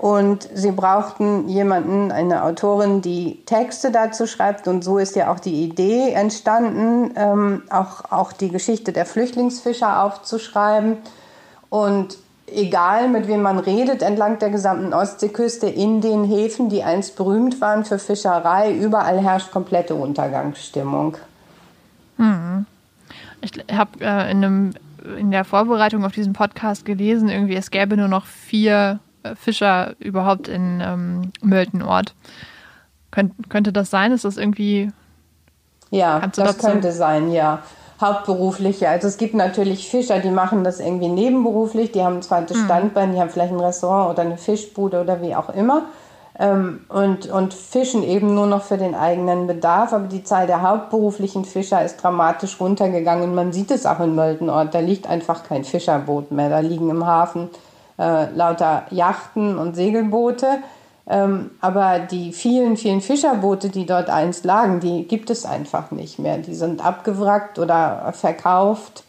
Und 0.00 0.48
sie 0.54 0.70
brauchten 0.70 1.46
jemanden, 1.48 2.10
eine 2.10 2.44
Autorin, 2.44 3.02
die 3.02 3.44
Texte 3.44 3.90
dazu 3.90 4.26
schreibt. 4.26 4.66
Und 4.66 4.82
so 4.82 4.96
ist 4.96 5.14
ja 5.14 5.30
auch 5.30 5.40
die 5.40 5.62
Idee 5.62 6.12
entstanden, 6.12 7.12
ähm, 7.16 7.64
auch, 7.68 8.10
auch 8.10 8.32
die 8.32 8.48
Geschichte 8.48 8.92
der 8.92 9.04
Flüchtlingsfischer 9.04 10.02
aufzuschreiben. 10.02 10.96
Und 11.68 12.16
egal 12.54 13.08
mit 13.08 13.28
wem 13.28 13.42
man 13.42 13.58
redet, 13.58 14.02
entlang 14.02 14.38
der 14.38 14.50
gesamten 14.50 14.92
Ostseeküste 14.92 15.66
in 15.66 16.00
den 16.00 16.24
Häfen, 16.24 16.68
die 16.68 16.82
einst 16.82 17.16
berühmt 17.16 17.60
waren 17.60 17.84
für 17.84 17.98
Fischerei, 17.98 18.72
überall 18.72 19.20
herrscht 19.20 19.50
komplette 19.50 19.94
Untergangsstimmung. 19.94 21.16
Hm. 22.16 22.66
Ich 23.40 23.52
habe 23.72 23.90
äh, 24.00 24.30
in, 24.30 24.74
in 25.18 25.30
der 25.30 25.44
Vorbereitung 25.44 26.04
auf 26.04 26.12
diesen 26.12 26.32
Podcast 26.32 26.84
gelesen, 26.84 27.28
irgendwie 27.28 27.56
es 27.56 27.70
gäbe 27.70 27.96
nur 27.96 28.08
noch 28.08 28.26
vier 28.26 29.00
äh, 29.22 29.34
Fischer 29.34 29.94
überhaupt 29.98 30.48
in 30.48 30.80
ähm, 30.82 31.32
Möltenort. 31.42 32.14
Könnt, 33.10 33.50
könnte 33.50 33.72
das 33.72 33.90
sein? 33.90 34.12
Ist 34.12 34.24
das 34.24 34.36
irgendwie. 34.36 34.92
Ja, 35.90 36.20
das 36.34 36.58
könnte 36.58 36.92
sein, 36.92 37.32
ja 37.32 37.60
hauptberufliche. 38.00 38.88
Also 38.88 39.08
es 39.08 39.16
gibt 39.16 39.34
natürlich 39.34 39.88
Fischer, 39.88 40.18
die 40.20 40.30
machen 40.30 40.64
das 40.64 40.80
irgendwie 40.80 41.08
nebenberuflich, 41.08 41.92
die 41.92 42.02
haben 42.02 42.16
ein 42.16 42.22
zweites 42.22 42.58
mhm. 42.58 42.64
Standbein, 42.64 43.12
die 43.12 43.20
haben 43.20 43.30
vielleicht 43.30 43.52
ein 43.52 43.60
Restaurant 43.60 44.10
oder 44.10 44.22
eine 44.22 44.38
Fischbude 44.38 45.00
oder 45.00 45.20
wie 45.22 45.34
auch 45.34 45.50
immer. 45.50 45.82
Ähm, 46.38 46.86
und, 46.88 47.28
und 47.30 47.52
fischen 47.52 48.02
eben 48.02 48.34
nur 48.34 48.46
noch 48.46 48.62
für 48.62 48.78
den 48.78 48.94
eigenen 48.94 49.46
Bedarf. 49.46 49.92
Aber 49.92 50.06
die 50.06 50.24
Zahl 50.24 50.46
der 50.46 50.62
hauptberuflichen 50.62 51.44
Fischer 51.44 51.84
ist 51.84 52.02
dramatisch 52.02 52.58
runtergegangen. 52.58 53.24
Und 53.24 53.34
man 53.34 53.52
sieht 53.52 53.70
es 53.70 53.84
auch 53.84 54.00
in 54.00 54.14
Möltenort. 54.14 54.74
Da 54.74 54.80
liegt 54.80 55.06
einfach 55.06 55.44
kein 55.44 55.64
Fischerboot 55.64 56.30
mehr. 56.30 56.48
Da 56.48 56.60
liegen 56.60 56.88
im 56.88 57.06
Hafen 57.06 57.50
äh, 57.98 58.30
lauter 58.34 58.84
Yachten 58.90 59.58
und 59.58 59.74
Segelboote. 59.76 60.46
Ähm, 61.06 61.50
aber 61.60 61.98
die 61.98 62.32
vielen, 62.32 62.76
vielen 62.76 63.00
Fischerboote, 63.00 63.68
die 63.68 63.86
dort 63.86 64.08
einst 64.08 64.44
lagen, 64.44 64.80
die 64.80 65.04
gibt 65.08 65.30
es 65.30 65.44
einfach 65.44 65.90
nicht 65.90 66.18
mehr. 66.18 66.38
Die 66.38 66.54
sind 66.54 66.84
abgewrackt 66.84 67.58
oder 67.58 68.12
verkauft. 68.12 69.04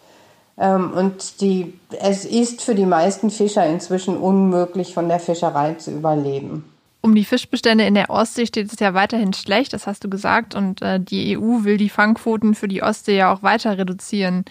Ähm, 0.58 0.92
und 0.94 1.42
die, 1.42 1.74
es 2.00 2.26
ist 2.26 2.62
für 2.62 2.76
die 2.76 2.86
meisten 2.86 3.30
Fischer 3.30 3.66
inzwischen 3.66 4.18
unmöglich, 4.18 4.94
von 4.94 5.08
der 5.10 5.20
Fischerei 5.20 5.74
zu 5.76 5.92
überleben. 5.92 6.66
Um 7.02 7.16
die 7.16 7.26
Fischbestände 7.26 7.84
in 7.84 7.96
der 7.96 8.12
Ostsee 8.12 8.46
steht 8.46 8.72
es 8.72 8.80
ja 8.80 8.94
weiterhin 8.94 9.34
schlecht, 9.34 9.74
das 9.74 9.88
hast 9.88 10.04
du 10.04 10.10
gesagt. 10.10 10.54
Und 10.54 10.84
äh, 10.84 11.00
die 11.00 11.38
EU 11.38 11.64
will 11.64 11.78
die 11.78 11.90
Fangquoten 11.90 12.54
für 12.54 12.68
die 12.68 12.84
Ostsee 12.84 13.18
ja 13.18 13.34
auch 13.34 13.42
weiter 13.42 13.78
reduzieren. 13.78 14.46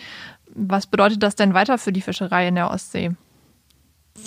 Was 0.53 0.87
bedeutet 0.87 1.23
das 1.23 1.37
denn 1.37 1.55
weiter 1.55 1.79
für 1.79 1.93
die 1.93 2.01
Fischerei 2.01 2.49
in 2.49 2.57
der 2.57 2.71
Ostsee? 2.71 3.13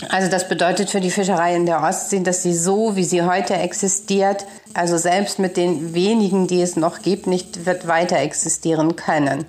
Also 0.10 0.30
das 0.30 0.48
bedeutet 0.48 0.90
für 0.90 1.02
die 1.02 1.12
Fischerei 1.12 1.56
in 1.56 1.66
der 1.66 1.82
Ostsee, 1.82 2.20
dass 2.20 2.44
sie 2.44 2.54
so, 2.54 2.96
wie 2.96 3.04
sie 3.04 3.24
heute 3.24 3.54
existiert, 3.54 4.46
also 4.74 4.98
selbst 4.98 5.40
mit 5.40 5.56
den 5.56 5.94
wenigen, 5.94 6.48
die 6.48 6.62
es 6.62 6.76
noch 6.76 7.02
gibt, 7.02 7.28
nicht 7.28 7.66
wird 7.66 7.88
weiter 7.88 8.18
existieren 8.18 8.96
können. 8.96 9.46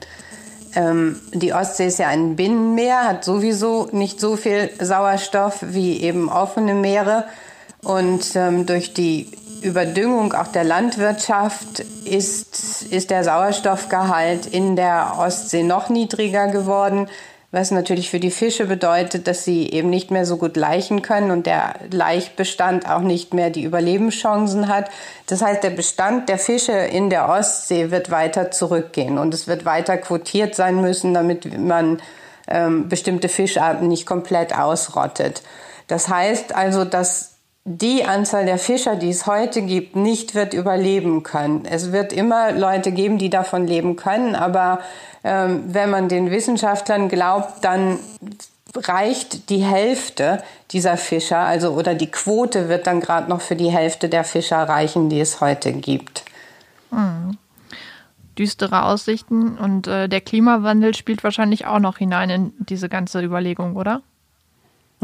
Ähm, 0.77 1.21
die 1.33 1.53
Ostsee 1.53 1.87
ist 1.87 1.99
ja 1.99 2.09
ein 2.09 2.37
Binnenmeer, 2.37 3.05
hat 3.05 3.25
sowieso 3.25 3.89
nicht 3.93 4.21
so 4.21 4.37
viel 4.37 4.71
Sauerstoff 4.79 5.59
wie 5.61 6.01
eben 6.03 6.29
offene 6.29 6.75
Meere. 6.75 7.25
Und 7.83 8.35
ähm, 8.35 8.67
durch 8.67 8.95
die 8.95 9.31
Überdüngung 9.63 10.33
auch 10.35 10.49
der 10.49 10.65
Landwirtschaft 10.65 11.81
ist, 12.05 12.83
ist 12.91 13.11
der 13.11 13.25
Sauerstoffgehalt 13.25 14.47
in 14.47 14.77
der 14.77 15.15
Ostsee 15.19 15.63
noch 15.63 15.89
niedriger 15.89 16.49
geworden 16.49 17.09
was 17.55 17.71
natürlich 17.71 18.11
für 18.11 18.19
die 18.19 18.33
Fische 18.33 18.67
bedeutet, 18.67 19.29
dass 19.29 19.45
sie 19.45 19.71
eben 19.71 19.89
nicht 19.89 20.11
mehr 20.11 20.27
so 20.27 20.37
gut 20.37 20.57
laichen 20.57 21.03
können 21.03 21.31
und 21.31 21.47
der 21.47 21.75
Laichbestand 21.91 22.91
auch 22.91 23.01
nicht 23.01 23.33
mehr 23.33 23.51
die 23.51 23.63
Überlebenschancen 23.63 24.69
hat. 24.69 24.91
Das 25.29 25.41
heißt, 25.41 25.63
der 25.63 25.71
Bestand 25.71 26.29
der 26.29 26.39
Fische 26.39 26.73
in 26.73 27.11
der 27.11 27.29
Ostsee 27.29 27.93
wird 27.93 28.11
weiter 28.11 28.51
zurückgehen 28.51 29.19
und 29.19 29.33
es 29.33 29.47
wird 29.47 29.65
weiter 29.65 29.97
quotiert 29.99 30.57
sein 30.57 30.81
müssen, 30.81 31.15
damit 31.15 31.57
man 31.57 32.03
ähm, 32.49 32.89
bestimmte 32.89 33.29
Fischarten 33.29 33.87
nicht 33.87 34.05
komplett 34.05 34.53
ausrottet. 34.53 35.43
Das 35.87 36.09
heißt 36.09 36.57
also, 36.57 36.85
dass 36.85 37.34
die 37.65 38.05
Anzahl 38.05 38.45
der 38.45 38.59
Fischer, 38.59 38.95
die 38.95 39.09
es 39.09 39.27
heute 39.27 39.63
gibt, 39.63 39.97
nicht 39.97 40.35
wird 40.35 40.53
überleben 40.53 41.23
können. 41.23 41.65
Es 41.65 41.93
wird 41.93 42.13
immer 42.13 42.53
Leute 42.53 42.93
geben, 42.93 43.17
die 43.17 43.31
davon 43.31 43.67
leben 43.67 43.97
können, 43.97 44.35
aber 44.35 44.81
ähm, 45.25 45.65
wenn 45.69 45.89
man 45.89 46.09
den 46.09 46.31
Wissenschaftlern 46.31 47.09
glaubt, 47.09 47.65
dann 47.65 47.99
reicht 48.77 49.49
die 49.49 49.63
Hälfte 49.63 50.43
dieser 50.73 50.99
Fischer, 50.99 51.39
also 51.39 51.71
oder 51.71 51.95
die 51.95 52.11
Quote 52.11 52.69
wird 52.69 52.87
dann 52.87 53.01
gerade 53.01 53.31
noch 53.31 53.41
für 53.41 53.57
die 53.57 53.71
Hälfte 53.71 54.11
der 54.11 54.25
Fischer 54.25 54.59
reichen, 54.59 55.09
die 55.09 55.21
es 55.21 55.41
heute 55.41 55.73
gibt. 55.73 56.25
Hm. 56.91 57.39
Düstere 58.37 58.83
Aussichten 58.85 59.57
und 59.57 59.87
äh, 59.87 60.09
der 60.09 60.21
Klimawandel 60.21 60.95
spielt 60.95 61.25
wahrscheinlich 61.25 61.67
auch 61.67 61.79
noch 61.79 61.99
hinein 61.99 62.31
in 62.31 62.53
diese 62.59 62.89
ganze 62.89 63.23
Überlegung, 63.23 63.77
oder? 63.77 64.03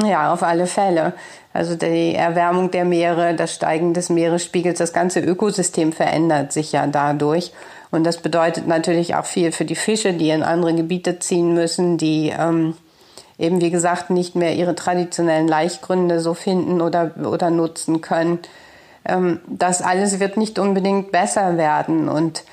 Ja, 0.07 0.33
auf 0.33 0.43
alle 0.43 0.67
Fälle. 0.67 1.13
Also 1.53 1.75
die 1.75 2.15
Erwärmung 2.15 2.71
der 2.71 2.85
Meere, 2.85 3.35
das 3.35 3.55
Steigen 3.55 3.93
des 3.93 4.09
Meeresspiegels, 4.09 4.79
das 4.79 4.93
ganze 4.93 5.21
Ökosystem 5.21 5.93
verändert 5.93 6.53
sich 6.53 6.73
ja 6.73 6.87
dadurch. 6.87 7.53
Und 7.91 8.05
das 8.05 8.19
bedeutet 8.19 8.69
natürlich 8.69 9.17
auch 9.17 9.25
viel 9.25 9.51
für 9.51 9.65
die 9.65 9.75
Fische, 9.75 10.13
die 10.13 10.31
in 10.31 10.45
andere 10.45 10.75
Gebiete 10.75 11.19
ziehen 11.19 11.55
müssen, 11.55 11.99
die 11.99 12.33
ähm, 12.37 12.75
eben, 13.37 13.61
wie 13.61 13.71
gesagt, 13.71 14.11
nicht 14.11 14.37
mehr 14.37 14.55
ihre 14.55 14.77
traditionellen 14.77 15.49
Laichgründe 15.49 16.21
so 16.21 16.35
finden 16.35 16.81
oder, 16.81 17.11
oder 17.25 17.51
nutzen 17.51 18.01
können. 18.01 18.39
Ähm, 19.05 19.41
das 19.49 19.83
alles 19.83 20.21
wird 20.21 20.37
nicht 20.37 20.61
unbedingt 20.61 21.11
besser 21.11 21.57
werden. 21.57 22.09
Und 22.09 22.45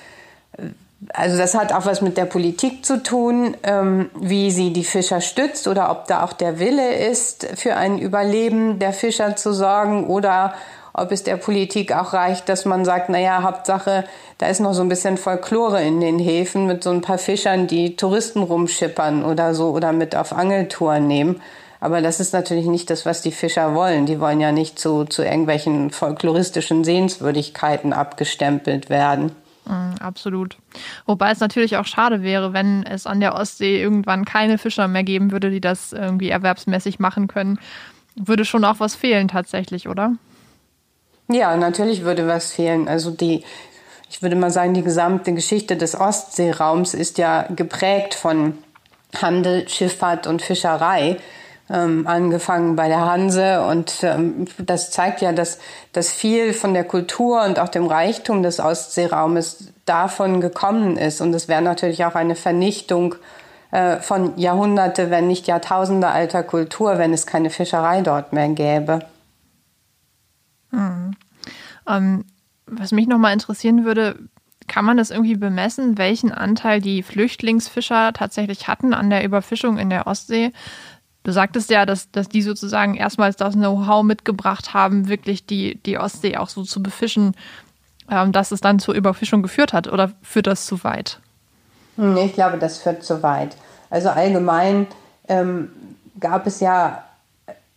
also 1.13 1.37
das 1.37 1.53
hat 1.53 1.73
auch 1.73 1.85
was 1.85 2.01
mit 2.01 2.17
der 2.17 2.25
Politik 2.25 2.85
zu 2.85 3.03
tun, 3.03 3.55
ähm, 3.63 4.09
wie 4.19 4.49
sie 4.49 4.73
die 4.73 4.83
Fischer 4.83 5.21
stützt 5.21 5.67
oder 5.67 5.91
ob 5.91 6.07
da 6.07 6.23
auch 6.23 6.33
der 6.33 6.59
Wille 6.59 6.95
ist, 6.95 7.47
für 7.55 7.75
ein 7.75 7.99
Überleben 7.99 8.79
der 8.79 8.93
Fischer 8.93 9.35
zu 9.35 9.53
sorgen 9.53 10.07
oder 10.07 10.55
ob 10.93 11.11
es 11.11 11.23
der 11.23 11.37
Politik 11.37 11.95
auch 11.95 12.13
reicht, 12.13 12.49
dass 12.49 12.65
man 12.65 12.83
sagt, 12.83 13.09
naja, 13.09 13.43
Hauptsache, 13.43 14.05
da 14.39 14.47
ist 14.47 14.59
noch 14.59 14.73
so 14.73 14.81
ein 14.81 14.89
bisschen 14.89 15.17
Folklore 15.17 15.83
in 15.83 16.01
den 16.01 16.17
Häfen 16.17 16.65
mit 16.65 16.83
so 16.83 16.89
ein 16.89 17.01
paar 17.01 17.19
Fischern, 17.19 17.67
die 17.67 17.95
Touristen 17.95 18.41
rumschippern 18.41 19.23
oder 19.23 19.53
so 19.53 19.69
oder 19.69 19.91
mit 19.93 20.15
auf 20.15 20.33
Angeltouren 20.33 21.05
nehmen. 21.05 21.41
Aber 21.79 22.01
das 22.01 22.19
ist 22.19 22.33
natürlich 22.33 22.65
nicht 22.65 22.89
das, 22.89 23.05
was 23.05 23.21
die 23.21 23.31
Fischer 23.31 23.75
wollen. 23.75 24.07
Die 24.07 24.19
wollen 24.19 24.41
ja 24.41 24.51
nicht 24.51 24.79
zu, 24.79 25.05
zu 25.05 25.23
irgendwelchen 25.23 25.91
folkloristischen 25.91 26.83
Sehenswürdigkeiten 26.83 27.93
abgestempelt 27.93 28.89
werden. 28.89 29.35
Mm, 29.67 29.95
absolut. 29.99 30.57
Wobei 31.05 31.31
es 31.31 31.39
natürlich 31.39 31.77
auch 31.77 31.85
schade 31.85 32.21
wäre, 32.21 32.53
wenn 32.53 32.83
es 32.83 33.05
an 33.05 33.19
der 33.19 33.35
Ostsee 33.35 33.81
irgendwann 33.81 34.25
keine 34.25 34.57
Fischer 34.57 34.87
mehr 34.87 35.03
geben 35.03 35.31
würde, 35.31 35.49
die 35.49 35.61
das 35.61 35.93
irgendwie 35.93 36.29
erwerbsmäßig 36.29 36.99
machen 36.99 37.27
können. 37.27 37.59
Würde 38.15 38.45
schon 38.45 38.65
auch 38.65 38.79
was 38.79 38.95
fehlen 38.95 39.27
tatsächlich, 39.27 39.87
oder? 39.87 40.13
Ja, 41.29 41.55
natürlich 41.57 42.03
würde 42.03 42.27
was 42.27 42.53
fehlen. 42.53 42.87
Also 42.87 43.11
die, 43.11 43.43
ich 44.09 44.21
würde 44.21 44.35
mal 44.35 44.51
sagen, 44.51 44.73
die 44.73 44.83
gesamte 44.83 45.33
Geschichte 45.33 45.75
des 45.75 45.99
Ostseeraums 45.99 46.93
ist 46.93 47.17
ja 47.17 47.47
geprägt 47.53 48.13
von 48.13 48.57
Handel, 49.21 49.67
Schifffahrt 49.67 50.27
und 50.27 50.41
Fischerei. 50.41 51.17
Ähm, 51.69 52.07
angefangen 52.07 52.77
bei 52.77 52.87
der 52.87 53.01
Hanse 53.01 53.61
und 53.65 54.01
ähm, 54.01 54.45
das 54.57 54.89
zeigt 54.89 55.19
ja, 55.19 55.33
dass, 55.33 55.59
dass 55.91 56.09
viel 56.09 56.53
von 56.53 56.73
der 56.73 56.85
Kultur 56.85 57.43
und 57.43 57.59
auch 57.59 57.67
dem 57.67 57.87
Reichtum 57.87 58.41
des 58.41 58.61
Ostseeraumes 58.61 59.73
davon 59.85 60.39
gekommen 60.39 60.95
ist 60.95 61.19
und 61.19 61.33
es 61.33 61.49
wäre 61.49 61.61
natürlich 61.61 62.05
auch 62.05 62.15
eine 62.15 62.35
Vernichtung 62.35 63.15
äh, 63.71 63.97
von 63.97 64.37
Jahrhunderte, 64.37 65.09
wenn 65.09 65.27
nicht 65.27 65.47
Jahrtausende 65.47 66.07
alter 66.07 66.41
Kultur, 66.41 66.97
wenn 66.99 67.11
es 67.11 67.25
keine 67.25 67.49
Fischerei 67.49 67.99
dort 67.99 68.31
mehr 68.31 68.47
gäbe. 68.47 68.99
Hm. 70.71 71.15
Ähm, 71.85 72.25
was 72.65 72.91
mich 72.91 73.07
nochmal 73.07 73.33
interessieren 73.33 73.83
würde, 73.83 74.17
kann 74.67 74.85
man 74.85 74.97
das 74.97 75.11
irgendwie 75.11 75.35
bemessen, 75.35 75.97
welchen 75.97 76.31
Anteil 76.31 76.81
die 76.81 77.01
Flüchtlingsfischer 77.01 78.13
tatsächlich 78.13 78.67
hatten 78.67 78.93
an 78.93 79.09
der 79.09 79.23
Überfischung 79.23 79.77
in 79.77 79.89
der 79.89 80.07
Ostsee? 80.07 80.51
Du 81.27 81.33
sagtest 81.33 81.69
ja, 81.69 81.85
dass, 81.85 82.09
dass 82.09 82.29
die 82.29 82.41
sozusagen 82.41 82.95
erstmals 82.95 83.35
das 83.35 83.55
Know-how 83.55 84.01
mitgebracht 84.01 84.73
haben, 84.73 85.09
wirklich 85.09 85.45
die, 85.45 85.75
die 85.75 85.97
Ostsee 85.97 86.37
auch 86.37 86.47
so 86.47 86.63
zu 86.63 86.81
befischen, 86.81 87.35
ähm, 88.09 88.31
dass 88.31 88.53
es 88.53 88.61
dann 88.61 88.79
zur 88.79 88.95
Überfischung 88.95 89.41
geführt 89.41 89.73
hat. 89.73 89.89
Oder 89.89 90.13
führt 90.21 90.47
das 90.47 90.65
zu 90.65 90.85
weit? 90.85 91.19
Ich 92.23 92.33
glaube, 92.33 92.57
das 92.57 92.77
führt 92.77 93.03
zu 93.03 93.23
weit. 93.23 93.57
Also 93.89 94.07
allgemein 94.07 94.87
ähm, 95.27 95.69
gab 96.17 96.47
es 96.47 96.61
ja 96.61 97.03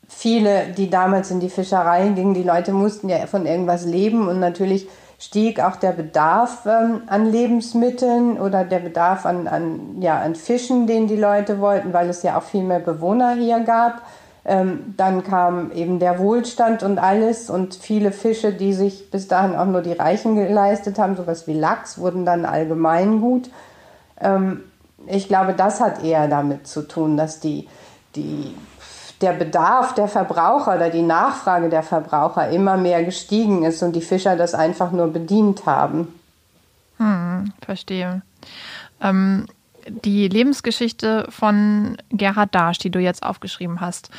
viele, 0.09 0.69
die 0.69 0.89
damals 0.89 1.33
in 1.33 1.41
die 1.41 1.51
Fischerei 1.51 2.07
gingen. 2.11 2.35
Die 2.35 2.45
Leute 2.45 2.71
mussten 2.71 3.09
ja 3.09 3.27
von 3.27 3.47
irgendwas 3.47 3.85
leben 3.85 4.29
und 4.29 4.39
natürlich 4.39 4.87
stieg 5.21 5.61
auch 5.61 5.77
der 5.77 5.93
Bedarf 5.93 6.67
ähm, 6.67 7.03
an 7.07 7.31
Lebensmitteln 7.31 8.41
oder 8.41 8.65
der 8.65 8.79
Bedarf 8.79 9.27
an, 9.27 9.47
an, 9.47 10.01
ja, 10.01 10.19
an 10.19 10.35
Fischen, 10.35 10.87
den 10.87 11.07
die 11.07 11.17
Leute 11.17 11.61
wollten, 11.61 11.93
weil 11.93 12.09
es 12.09 12.23
ja 12.23 12.39
auch 12.39 12.43
viel 12.43 12.63
mehr 12.63 12.81
Bewohner 12.81 13.35
hier 13.35 13.61
gab. 13.61 14.03
Ähm, 14.47 14.95
dann 14.97 15.23
kam 15.23 15.71
eben 15.73 15.99
der 15.99 16.19
Wohlstand 16.19 16.83
und 16.83 16.99
alles 16.99 17.51
und 17.51 17.75
viele 17.75 18.11
Fische, 18.11 18.55
die 18.55 18.73
sich 18.73 19.11
bis 19.11 19.29
dahin 19.29 19.55
auch 19.55 19.67
nur 19.67 19.83
die 19.83 19.93
Reichen 19.93 20.35
geleistet 20.37 20.99
haben, 20.99 21.15
sowas 21.15 21.47
wie 21.47 21.53
Lachs, 21.53 21.99
wurden 21.99 22.25
dann 22.25 22.47
Allgemeingut. 22.47 23.51
Ähm, 24.19 24.65
ich 25.07 25.29
glaube, 25.29 25.53
das 25.53 25.81
hat 25.81 26.03
eher 26.03 26.29
damit 26.29 26.67
zu 26.67 26.89
tun, 26.89 27.19
dass 27.19 27.41
die, 27.41 27.69
die 28.17 28.55
der 29.21 29.33
Bedarf 29.33 29.95
der 29.95 30.09
Verbraucher 30.09 30.77
oder 30.77 30.91
die 30.91 31.03
Nachfrage 31.03 31.69
der 31.69 31.83
Verbraucher 31.83 32.49
immer 32.51 32.77
mehr 32.77 33.05
gestiegen 33.05 33.65
ist 33.65 33.83
und 33.83 33.95
die 33.95 34.01
Fischer 34.01 34.37
das 34.37 34.55
einfach 34.55 34.93
nur 34.93 35.09
bedient 35.09 35.67
haben. 35.67 36.09
Hm, 36.97 37.53
verstehe. 37.63 38.23
Ähm, 39.01 39.47
die 39.87 40.29
Lebensgeschichte 40.29 41.27
von 41.31 41.97
Gerhard 42.11 42.55
Darsch, 42.55 42.79
die 42.79 42.91
du 42.91 42.99
jetzt 42.99 43.23
aufgeschrieben 43.23 43.81
hast, 43.81 44.11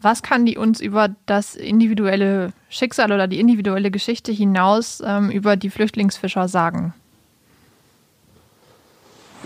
was 0.00 0.22
kann 0.22 0.46
die 0.46 0.56
uns 0.56 0.80
über 0.80 1.10
das 1.26 1.54
individuelle 1.54 2.52
Schicksal 2.70 3.12
oder 3.12 3.28
die 3.28 3.38
individuelle 3.38 3.90
Geschichte 3.90 4.32
hinaus 4.32 5.02
ähm, 5.04 5.30
über 5.30 5.56
die 5.56 5.70
Flüchtlingsfischer 5.70 6.48
sagen? 6.48 6.94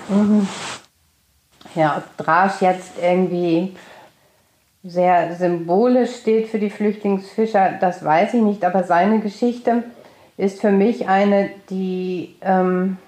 Mhm. 0.08 0.46
Ja, 1.74 1.96
ob 1.96 2.16
Drasch 2.24 2.60
jetzt 2.60 2.92
irgendwie 3.02 3.74
sehr 4.84 5.34
symbolisch 5.34 6.16
steht 6.16 6.48
für 6.48 6.58
die 6.58 6.70
Flüchtlingsfischer, 6.70 7.72
das 7.80 8.04
weiß 8.04 8.34
ich 8.34 8.42
nicht, 8.42 8.64
aber 8.64 8.84
seine 8.84 9.20
Geschichte 9.20 9.82
ist 10.36 10.60
für 10.60 10.70
mich 10.70 11.08
eine, 11.08 11.48
die, 11.70 12.36
ähm, 12.42 12.98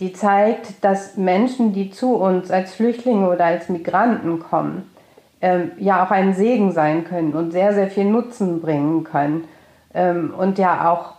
die 0.00 0.12
zeigt, 0.12 0.82
dass 0.82 1.16
Menschen, 1.16 1.72
die 1.72 1.90
zu 1.90 2.16
uns 2.16 2.50
als 2.50 2.74
Flüchtlinge 2.74 3.30
oder 3.30 3.44
als 3.44 3.68
Migranten 3.68 4.40
kommen, 4.40 4.90
ähm, 5.40 5.70
ja 5.78 6.04
auch 6.04 6.10
ein 6.10 6.34
Segen 6.34 6.72
sein 6.72 7.04
können 7.04 7.34
und 7.34 7.52
sehr, 7.52 7.72
sehr 7.72 7.88
viel 7.88 8.06
Nutzen 8.06 8.60
bringen 8.60 9.04
können. 9.04 9.44
Ähm, 9.92 10.34
und 10.36 10.58
ja 10.58 10.90
auch, 10.90 11.12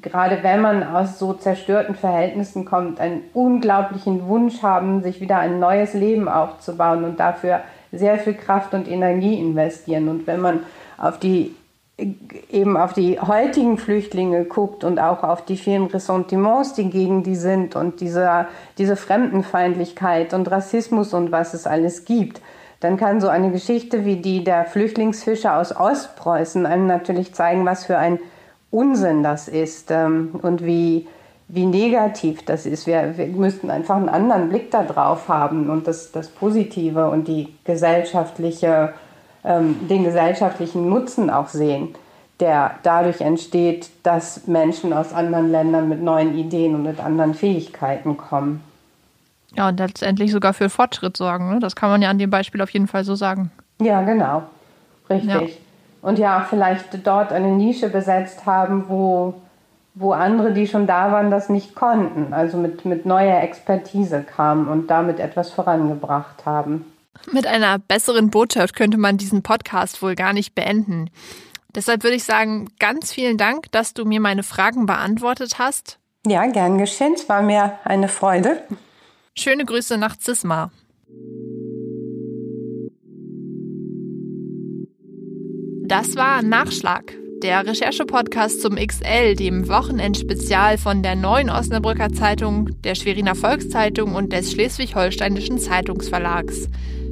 gerade 0.00 0.42
wenn 0.42 0.62
man 0.62 0.82
aus 0.82 1.18
so 1.18 1.34
zerstörten 1.34 1.96
Verhältnissen 1.96 2.64
kommt, 2.64 2.98
einen 2.98 3.24
unglaublichen 3.34 4.26
Wunsch 4.26 4.62
haben, 4.62 5.02
sich 5.02 5.20
wieder 5.20 5.38
ein 5.38 5.58
neues 5.58 5.92
Leben 5.92 6.28
aufzubauen 6.28 7.04
und 7.04 7.20
dafür 7.20 7.60
sehr 7.92 8.18
viel 8.18 8.34
Kraft 8.34 8.74
und 8.74 8.88
Energie 8.88 9.38
investieren. 9.38 10.08
Und 10.08 10.26
wenn 10.26 10.40
man 10.40 10.60
auf 10.98 11.18
die 11.18 11.54
eben 12.50 12.76
auf 12.76 12.92
die 12.92 13.18
heutigen 13.18 13.78
Flüchtlinge 13.78 14.44
guckt 14.44 14.84
und 14.84 14.98
auch 14.98 15.22
auf 15.22 15.44
die 15.44 15.56
vielen 15.56 15.86
Ressentiments, 15.86 16.74
die 16.74 16.90
gegen 16.90 17.22
die 17.22 17.36
sind 17.36 17.74
und 17.74 18.00
diese, 18.00 18.46
diese 18.76 18.96
Fremdenfeindlichkeit 18.96 20.34
und 20.34 20.50
Rassismus 20.50 21.14
und 21.14 21.32
was 21.32 21.54
es 21.54 21.66
alles 21.66 22.04
gibt, 22.04 22.42
dann 22.80 22.98
kann 22.98 23.22
so 23.22 23.28
eine 23.28 23.50
Geschichte 23.50 24.04
wie 24.04 24.16
die 24.16 24.44
der 24.44 24.66
Flüchtlingsfischer 24.66 25.56
aus 25.56 25.74
Ostpreußen 25.74 26.66
einem 26.66 26.86
natürlich 26.86 27.32
zeigen, 27.32 27.64
was 27.64 27.86
für 27.86 27.96
ein 27.96 28.18
Unsinn 28.70 29.22
das 29.22 29.48
ist 29.48 29.90
ähm, 29.90 30.38
und 30.42 30.66
wie, 30.66 31.08
wie 31.48 31.66
negativ 31.66 32.44
das 32.44 32.66
ist. 32.66 32.86
Wir, 32.86 33.16
wir 33.16 33.26
müssten 33.28 33.70
einfach 33.70 33.96
einen 33.96 34.08
anderen 34.08 34.48
Blick 34.48 34.70
darauf 34.70 35.28
haben 35.28 35.70
und 35.70 35.86
das, 35.86 36.10
das 36.12 36.28
Positive 36.28 37.08
und 37.08 37.28
die 37.28 37.54
gesellschaftliche, 37.64 38.94
ähm, 39.44 39.88
den 39.88 40.04
gesellschaftlichen 40.04 40.88
Nutzen 40.88 41.30
auch 41.30 41.48
sehen, 41.48 41.94
der 42.40 42.72
dadurch 42.82 43.20
entsteht, 43.20 43.90
dass 44.02 44.46
Menschen 44.46 44.92
aus 44.92 45.12
anderen 45.12 45.50
Ländern 45.50 45.88
mit 45.88 46.02
neuen 46.02 46.36
Ideen 46.36 46.74
und 46.74 46.82
mit 46.82 46.98
anderen 47.00 47.34
Fähigkeiten 47.34 48.16
kommen. 48.16 48.62
Ja, 49.54 49.68
und 49.68 49.78
letztendlich 49.78 50.32
sogar 50.32 50.52
für 50.52 50.68
Fortschritt 50.68 51.16
sorgen. 51.16 51.50
Ne? 51.50 51.60
Das 51.60 51.76
kann 51.76 51.88
man 51.88 52.02
ja 52.02 52.10
an 52.10 52.18
dem 52.18 52.28
Beispiel 52.28 52.60
auf 52.60 52.70
jeden 52.70 52.88
Fall 52.88 53.04
so 53.04 53.14
sagen. 53.14 53.50
Ja, 53.80 54.02
genau. 54.02 54.42
Richtig. 55.08 55.30
Ja. 55.30 55.42
Und 56.02 56.18
ja, 56.18 56.46
vielleicht 56.48 57.06
dort 57.06 57.32
eine 57.32 57.48
Nische 57.48 57.88
besetzt 57.88 58.44
haben, 58.44 58.84
wo 58.88 59.34
wo 59.98 60.12
andere, 60.12 60.52
die 60.52 60.66
schon 60.66 60.86
da 60.86 61.10
waren, 61.10 61.30
das 61.30 61.48
nicht 61.48 61.74
konnten, 61.74 62.34
also 62.34 62.58
mit, 62.58 62.84
mit 62.84 63.06
neuer 63.06 63.40
Expertise 63.40 64.22
kamen 64.22 64.68
und 64.68 64.88
damit 64.88 65.18
etwas 65.18 65.50
vorangebracht 65.50 66.44
haben. 66.44 66.84
Mit 67.32 67.46
einer 67.46 67.78
besseren 67.78 68.28
Botschaft 68.28 68.76
könnte 68.76 68.98
man 68.98 69.16
diesen 69.16 69.42
Podcast 69.42 70.02
wohl 70.02 70.14
gar 70.14 70.34
nicht 70.34 70.54
beenden. 70.54 71.08
Deshalb 71.74 72.04
würde 72.04 72.16
ich 72.16 72.24
sagen, 72.24 72.68
ganz 72.78 73.10
vielen 73.10 73.38
Dank, 73.38 73.72
dass 73.72 73.94
du 73.94 74.04
mir 74.04 74.20
meine 74.20 74.42
Fragen 74.42 74.84
beantwortet 74.84 75.58
hast. 75.58 75.98
Ja, 76.26 76.46
gern 76.46 76.76
geschehen. 76.76 77.14
Es 77.14 77.26
war 77.30 77.40
mir 77.40 77.78
eine 77.84 78.08
Freude. 78.08 78.62
Schöne 79.34 79.64
Grüße 79.64 79.96
nach 79.96 80.16
Zisma. 80.16 80.70
Das 85.86 86.16
war 86.16 86.42
Nachschlag 86.42 87.14
der 87.42 87.66
Recherche-Podcast 87.66 88.62
zum 88.62 88.76
XL, 88.76 89.34
dem 89.34 89.68
Wochenendspezial 89.68 90.78
von 90.78 91.02
der 91.02 91.16
Neuen 91.16 91.50
Osnabrücker 91.50 92.10
Zeitung, 92.12 92.70
der 92.82 92.94
Schweriner 92.94 93.34
Volkszeitung 93.34 94.14
und 94.14 94.32
des 94.32 94.52
Schleswig-Holsteinischen 94.52 95.58
Zeitungsverlags. 95.58 96.68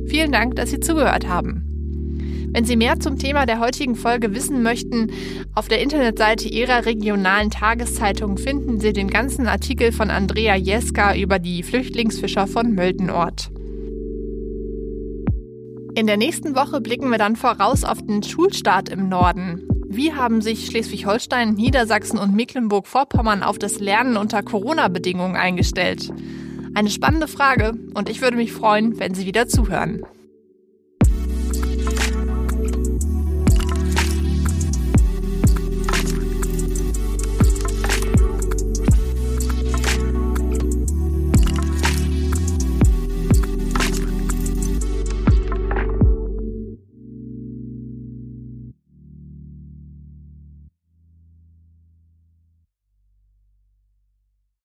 Vielen 0.06 0.32
Dank, 0.32 0.56
dass 0.56 0.70
Sie 0.70 0.80
zugehört 0.80 1.28
haben. 1.28 2.50
Wenn 2.52 2.64
Sie 2.64 2.76
mehr 2.76 3.00
zum 3.00 3.18
Thema 3.18 3.46
der 3.46 3.60
heutigen 3.60 3.96
Folge 3.96 4.34
wissen 4.34 4.62
möchten, 4.62 5.10
auf 5.54 5.68
der 5.68 5.82
Internetseite 5.82 6.48
Ihrer 6.48 6.87
regionalen 6.87 7.50
Tageszeitung 7.50 8.38
finden 8.38 8.80
Sie 8.80 8.92
den 8.92 9.10
ganzen 9.10 9.46
Artikel 9.46 9.92
von 9.92 10.08
Andrea 10.08 10.54
Jeska 10.54 11.16
über 11.16 11.38
die 11.38 11.62
Flüchtlingsfischer 11.62 12.46
von 12.46 12.74
Möldenort. 12.74 13.50
In 15.96 16.06
der 16.06 16.16
nächsten 16.16 16.56
Woche 16.56 16.80
blicken 16.80 17.10
wir 17.10 17.18
dann 17.18 17.37
voraus 17.37 17.84
auf 17.84 18.04
den 18.04 18.22
Schulstart 18.22 18.88
im 18.88 19.08
Norden. 19.08 19.68
Wie 19.96 20.12
haben 20.12 20.40
sich 20.40 20.66
Schleswig-Holstein, 20.66 21.54
Niedersachsen 21.54 22.18
und 22.18 22.35
Mecklenburg-Vorpommern 22.35 23.44
auf 23.44 23.61
das 23.61 23.78
Lernen 23.78 24.16
unter 24.16 24.42
Corona-Bedingungen 24.42 25.37
eingestellt? 25.37 26.12
Eine 26.74 26.90
spannende 26.90 27.28
Frage 27.28 27.74
und 27.94 28.09
ich 28.09 28.20
würde 28.20 28.37
mich 28.37 28.50
freuen, 28.50 28.98
wenn 28.98 29.14
Sie 29.14 29.24
wieder 29.24 29.46
zuhören. 29.46 30.02